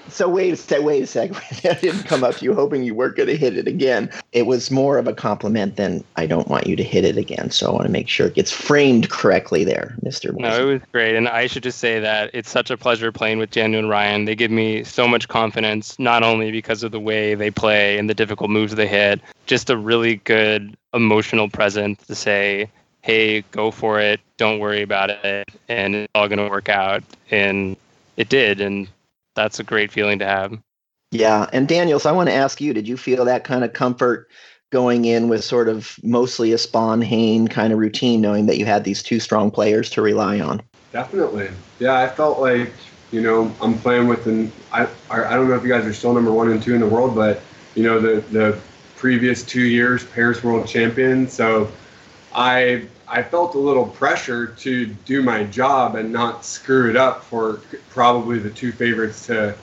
[0.08, 1.30] So wait a sec, wait a sec.
[1.64, 4.10] I didn't come up to you hoping you weren't going to hit it again.
[4.32, 7.50] It was more of a compliment than I don't want you to hit it again.
[7.50, 10.32] So I want to make sure it gets framed correctly there, Mister.
[10.32, 13.38] No, it was great, and I should just say that it's such a pleasure playing
[13.38, 14.24] with Daniel and Ryan.
[14.24, 18.08] They give me so much confidence, not only because of the way they play and
[18.08, 22.68] the difficult moves they hit, just a really good emotional presence to say,
[23.02, 24.20] "Hey, go for it.
[24.36, 27.76] Don't worry about it, and it's all going to work out." And
[28.16, 28.88] it did, and
[29.40, 30.58] that's a great feeling to have.
[31.12, 33.72] Yeah, and Daniel, so I want to ask you: Did you feel that kind of
[33.72, 34.28] comfort
[34.70, 38.66] going in with sort of mostly a Spawn Hain kind of routine, knowing that you
[38.66, 40.62] had these two strong players to rely on?
[40.92, 41.48] Definitely.
[41.78, 42.72] Yeah, I felt like
[43.10, 46.12] you know I'm playing with an I I don't know if you guys are still
[46.12, 47.40] number one and two in the world, but
[47.74, 48.58] you know the the
[48.96, 51.72] previous two years Paris World Champion, so
[52.34, 57.24] I I felt a little pressure to do my job and not screw it up
[57.24, 59.56] for probably the two favorites to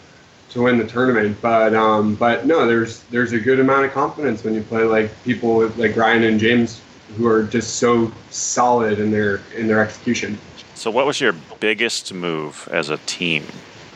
[0.49, 1.37] to win the tournament.
[1.41, 5.11] But um, but no, there's there's a good amount of confidence when you play like
[5.23, 6.81] people like Ryan and James
[7.15, 10.37] who are just so solid in their in their execution.
[10.75, 13.45] So, what was your biggest move as a team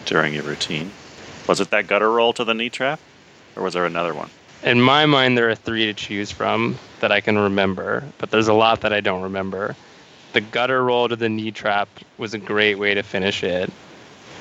[0.05, 0.91] during your routine?
[1.47, 3.01] Was it that gutter roll to the knee trap,
[3.57, 4.29] or was there another one?
[4.63, 8.47] In my mind, there are three to choose from that I can remember, but there's
[8.47, 9.75] a lot that I don't remember.
[10.33, 11.89] The gutter roll to the knee trap
[12.19, 13.71] was a great way to finish it.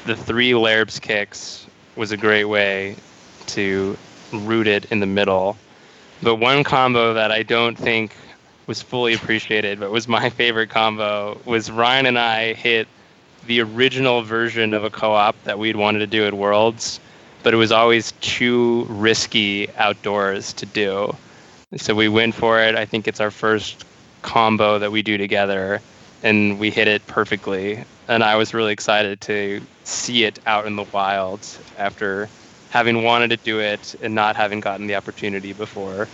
[0.05, 1.67] The three Lairb's kicks
[1.97, 2.97] was a great way
[3.47, 3.97] to
[4.31, 5.57] root it in the middle.
[6.23, 8.15] But one combo that I don't think
[8.67, 12.89] was fully appreciated, but was my favorite combo, was Ryan and I hit
[13.47, 17.01] the original version of a co-op that we'd wanted to do at Worlds,
[17.43, 21.15] but it was always too risky outdoors to do.
[21.77, 22.75] So we went for it.
[22.75, 23.85] I think it's our first
[24.23, 25.81] combo that we do together,
[26.23, 27.85] and we hit it perfectly.
[28.09, 31.47] And I was really excited to see it out in the wild
[31.79, 32.29] after
[32.71, 36.09] having wanted to do it and not having gotten the opportunity before.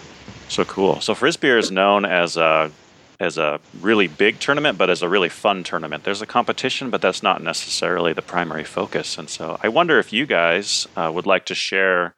[0.49, 1.01] So cool.
[1.01, 2.70] So Frisbeer is known as a
[3.19, 6.05] as a really big tournament, but as a really fun tournament.
[6.05, 9.17] There's a competition, but that's not necessarily the primary focus.
[9.17, 12.14] And so I wonder if you guys uh, would like to share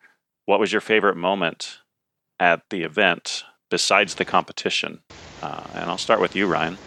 [0.46, 1.78] what was your favorite moment
[2.40, 5.00] at the event besides the competition.
[5.42, 6.78] Uh, and I'll start with you, Ryan.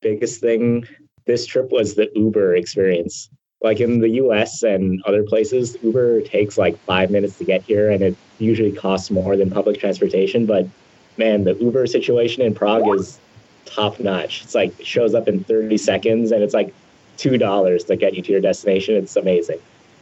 [0.00, 0.86] Biggest thing
[1.26, 3.28] this trip was the Uber experience.
[3.62, 7.90] Like in the US and other places, Uber takes like five minutes to get here
[7.90, 10.46] and it usually costs more than public transportation.
[10.46, 10.68] But
[11.16, 13.18] man, the Uber situation in Prague is
[13.66, 14.42] top notch.
[14.42, 16.72] It's like it shows up in 30 seconds and it's like
[17.18, 18.94] $2 to get you to your destination.
[18.96, 19.58] It's amazing.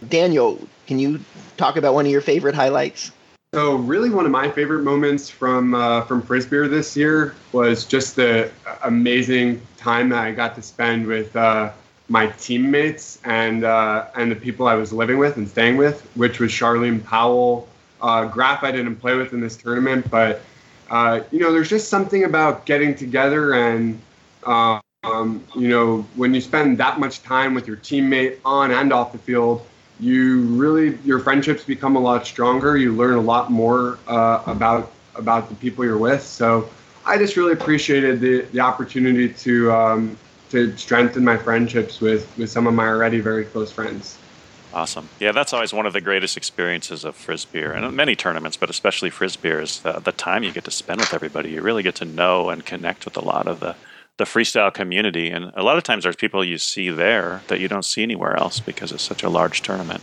[0.09, 1.21] Daniel, can you
[1.57, 3.13] talk about one of your favorite highlights?
[3.55, 8.17] So really, one of my favorite moments from uh, from Frisbeer this year was just
[8.17, 8.51] the
[8.83, 11.71] amazing time that I got to spend with uh,
[12.09, 16.41] my teammates and uh, and the people I was living with and staying with, which
[16.41, 17.69] was Charlene Powell.
[18.03, 20.43] Uh, Graf I didn't play with in this tournament, but
[20.91, 24.01] uh, you know, there's just something about getting together and
[24.45, 24.81] um,
[25.55, 29.19] you know when you spend that much time with your teammate on and off the
[29.19, 29.65] field
[30.01, 32.77] you really your friendships become a lot stronger.
[32.77, 36.23] You learn a lot more uh, about about the people you're with.
[36.23, 36.69] So
[37.07, 40.19] I just really appreciated the the opportunity to um,
[40.51, 44.19] to strengthen my friendships with with some of my already very close friends.
[44.75, 45.09] Awesome.
[45.21, 49.09] Yeah, that's always one of the greatest experiences of Frisbeer and many tournaments, but especially
[49.09, 51.51] Frisbeer is the, the time you get to spend with everybody.
[51.51, 53.77] You really get to know and connect with a lot of the
[54.17, 55.31] the freestyle community.
[55.31, 58.37] And a lot of times there's people you see there that you don't see anywhere
[58.37, 60.03] else because it's such a large tournament.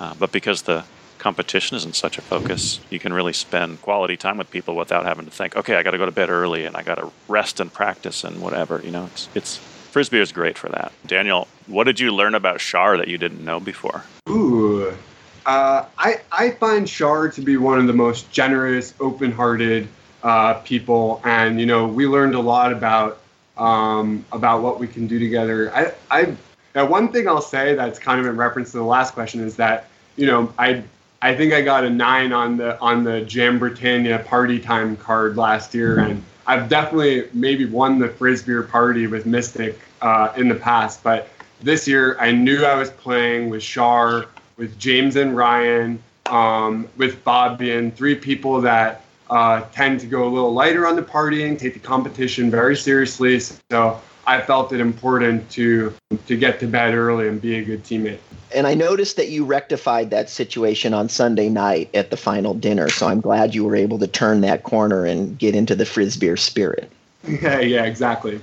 [0.00, 0.84] Uh, but because the
[1.18, 5.26] competition isn't such a focus, you can really spend quality time with people without having
[5.26, 7.60] to think, okay, I got to go to bed early and I got to rest
[7.60, 8.80] and practice and whatever.
[8.82, 9.58] You know, it's it's
[9.92, 10.92] Frisbeer is great for that.
[11.06, 14.04] Daniel, what did you learn about Shar that you didn't know before?
[14.28, 14.94] Ooh,
[15.46, 19.88] uh, I I find Shar to be one of the most generous, open-hearted
[20.22, 23.20] uh, people, and you know we learned a lot about
[23.56, 25.72] um, about what we can do together.
[25.74, 26.36] I, I,
[26.74, 29.56] now one thing I'll say that's kind of in reference to the last question is
[29.56, 30.82] that you know I,
[31.22, 35.36] I think I got a nine on the on the Jam Britannia party time card
[35.36, 40.54] last year, and I've definitely maybe won the frisbee party with Mystic uh, in the
[40.54, 41.28] past, but
[41.62, 44.26] this year I knew I was playing with Shar,
[44.56, 50.30] with James and Ryan, um, with Fabian, three people that uh, tend to go a
[50.30, 53.40] little lighter on the partying, take the competition very seriously.
[53.40, 55.94] So I felt it important to
[56.26, 58.18] to get to bed early and be a good teammate.
[58.54, 62.88] And I noticed that you rectified that situation on Sunday night at the final dinner.
[62.88, 66.38] So I'm glad you were able to turn that corner and get into the Frisbeer
[66.38, 66.90] spirit.
[67.26, 68.38] Yeah, yeah, exactly.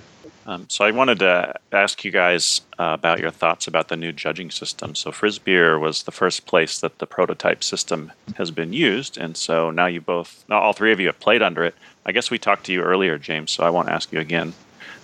[0.45, 4.11] Um, so I wanted to ask you guys uh, about your thoughts about the new
[4.11, 4.95] judging system.
[4.95, 9.69] So Frisbeer was the first place that the prototype system has been used, and so
[9.69, 11.75] now you both, all three of you have played under it.
[12.05, 14.53] I guess we talked to you earlier, James, so I won't ask you again.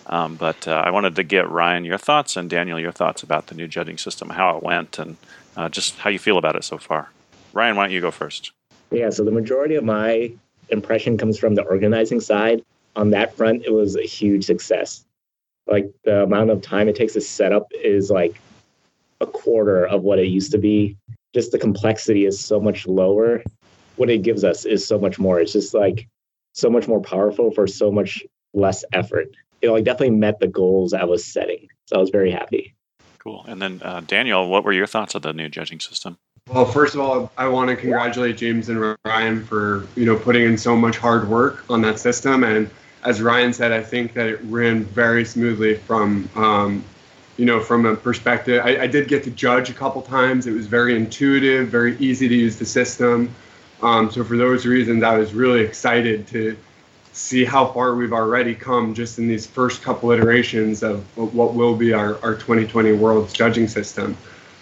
[0.07, 3.47] Um, but uh, I wanted to get Ryan your thoughts and Daniel your thoughts about
[3.47, 5.17] the new judging system, how it went, and
[5.55, 7.09] uh, just how you feel about it so far.
[7.53, 8.51] Ryan, why don't you go first?
[8.89, 10.31] Yeah, so the majority of my
[10.69, 12.63] impression comes from the organizing side.
[12.95, 15.03] On that front, it was a huge success
[15.67, 18.39] like the amount of time it takes to set up is like
[19.21, 20.97] a quarter of what it used to be.
[21.33, 23.43] Just the complexity is so much lower.
[23.95, 25.39] What it gives us is so much more.
[25.39, 26.07] It's just like
[26.53, 29.27] so much more powerful for so much less effort.
[29.61, 31.67] It like definitely met the goals I was setting.
[31.87, 32.75] So I was very happy.
[33.19, 33.43] Cool.
[33.47, 36.17] And then uh, Daniel, what were your thoughts of the new judging system?
[36.47, 40.45] Well, first of all, I want to congratulate James and Ryan for you know putting
[40.45, 42.69] in so much hard work on that system and
[43.03, 46.83] as Ryan said, I think that it ran very smoothly from, um,
[47.37, 48.61] you know, from a perspective.
[48.63, 50.47] I, I, did get to judge a couple times.
[50.47, 53.33] It was very intuitive, very easy to use the system.
[53.81, 56.57] Um, so for those reasons, I was really excited to
[57.13, 61.75] see how far we've already come just in these first couple iterations of what will
[61.75, 64.15] be our, our 2020 World's judging system.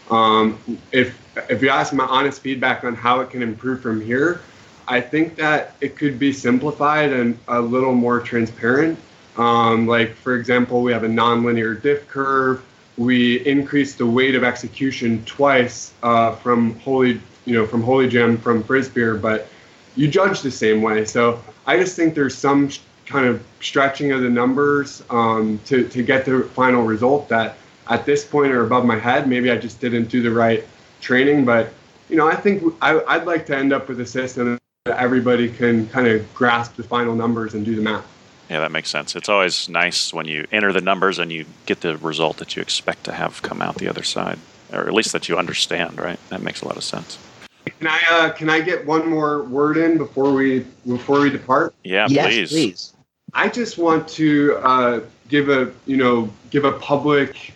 [0.10, 0.60] Um,
[0.92, 4.42] if if you ask my honest feedback on how it can improve from here,
[4.88, 9.00] I think that it could be simplified and a little more transparent.
[9.38, 12.64] Um, like for example, we have a nonlinear diff curve.
[12.98, 18.38] We increased the weight of execution twice uh, from holy, you know, from Holy Jam
[18.38, 19.48] from frisbee, but
[19.96, 21.04] you judge the same way.
[21.06, 22.70] So I just think there's some
[23.06, 27.58] kind of stretching of the numbers um, to to get the final result that
[27.90, 29.28] at this point are above my head.
[29.28, 30.64] Maybe I just didn't do the right
[31.02, 31.74] training, but
[32.10, 34.58] you know, I think I, I'd like to end up with a system
[34.94, 38.06] everybody can kind of grasp the final numbers and do the math.
[38.50, 39.16] Yeah, that makes sense.
[39.16, 42.62] It's always nice when you enter the numbers and you get the result that you
[42.62, 44.38] expect to have come out the other side,
[44.72, 46.00] or at least that you understand.
[46.00, 46.20] Right?
[46.30, 47.18] That makes a lot of sense.
[47.66, 51.74] Can I uh, can I get one more word in before we before we depart?
[51.84, 52.50] Yeah, yes, please.
[52.52, 52.94] please.
[53.34, 57.54] I just want to uh, give a you know give a public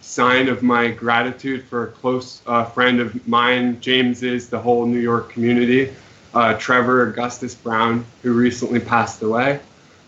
[0.00, 3.78] sign of my gratitude for a close uh, friend of mine.
[3.82, 5.92] James is the whole New York community.
[6.36, 9.58] Uh, Trevor Augustus Brown, who recently passed away.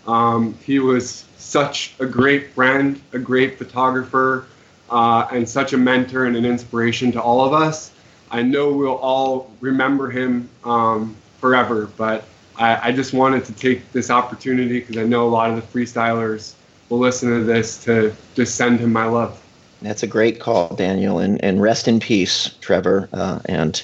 [0.06, 4.44] Um, he was such a great friend, a great photographer,
[4.90, 7.92] uh, and such a mentor and an inspiration to all of us.
[8.30, 12.24] I know we'll all remember him um, forever, but
[12.58, 15.62] I, I, just wanted to take this opportunity because I know a lot of the
[15.62, 16.52] freestylers
[16.90, 19.42] will listen to this to just send him my love.
[19.80, 23.82] That's a great call, Daniel, and, and rest in peace, Trevor, uh, and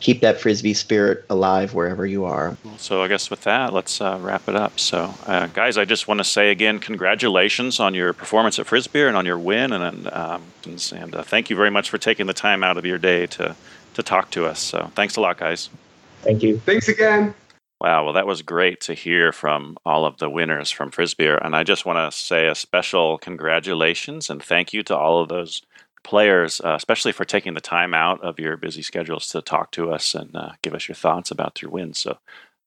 [0.00, 2.56] keep that frisbee spirit alive wherever you are.
[2.78, 4.80] So I guess with that, let's uh, wrap it up.
[4.80, 9.08] So, uh, guys, I just want to say again, congratulations on your performance at Frisbeer
[9.08, 12.34] and on your win, and um, and uh, thank you very much for taking the
[12.34, 13.54] time out of your day to
[13.94, 14.58] to talk to us.
[14.58, 15.68] So, thanks a lot, guys.
[16.22, 16.58] Thank you.
[16.58, 17.34] Thanks again.
[17.80, 21.42] Wow, well, that was great to hear from all of the winners from Frisbeer.
[21.42, 25.30] And I just want to say a special congratulations and thank you to all of
[25.30, 25.62] those
[26.02, 29.92] players, uh, especially for taking the time out of your busy schedules to talk to
[29.92, 31.98] us and uh, give us your thoughts about your wins.
[31.98, 32.18] So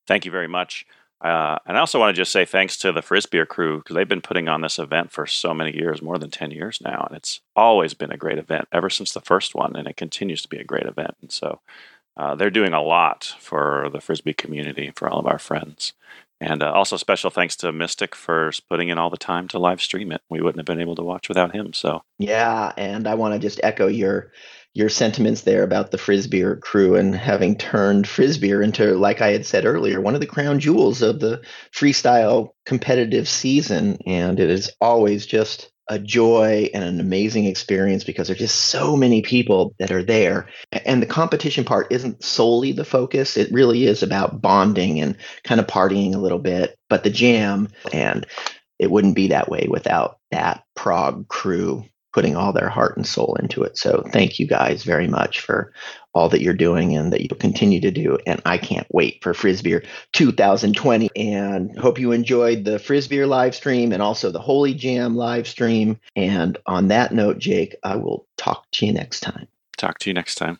[0.07, 0.85] thank you very much.
[1.23, 4.07] Uh, and I also want to just say thanks to the Frisbeer crew because they've
[4.07, 7.05] been putting on this event for so many years, more than 10 years now.
[7.07, 10.41] And it's always been a great event ever since the first one, and it continues
[10.41, 11.15] to be a great event.
[11.21, 11.61] And so
[12.17, 15.93] uh, they're doing a lot for the frisbee community, for all of our friends.
[16.43, 19.81] And uh, also special thanks to Mystic for putting in all the time to live
[19.81, 20.21] stream it.
[20.29, 21.73] We wouldn't have been able to watch without him.
[21.73, 24.31] So yeah, and I want to just echo your
[24.75, 29.45] your sentiments there about the Frisbeer crew and having turned Frisbeer into, like I had
[29.45, 33.99] said earlier, one of the crown jewels of the freestyle competitive season.
[34.07, 38.95] And it is always just a joy and an amazing experience because there's just so
[38.95, 40.47] many people that are there.
[40.71, 43.37] And the competition part isn't solely the focus.
[43.37, 46.77] It really is about bonding and kind of partying a little bit.
[46.89, 48.25] But the jam, and
[48.79, 53.35] it wouldn't be that way without that Prague crew putting all their heart and soul
[53.41, 53.77] into it.
[53.77, 55.73] So thank you guys very much for
[56.13, 58.17] all that you're doing and that you'll continue to do.
[58.25, 63.91] And I can't wait for Frisbeer 2020 and hope you enjoyed the Frisbeer live stream
[63.91, 65.99] and also the Holy Jam live stream.
[66.15, 69.47] And on that note, Jake, I will talk to you next time.
[69.77, 70.59] Talk to you next time.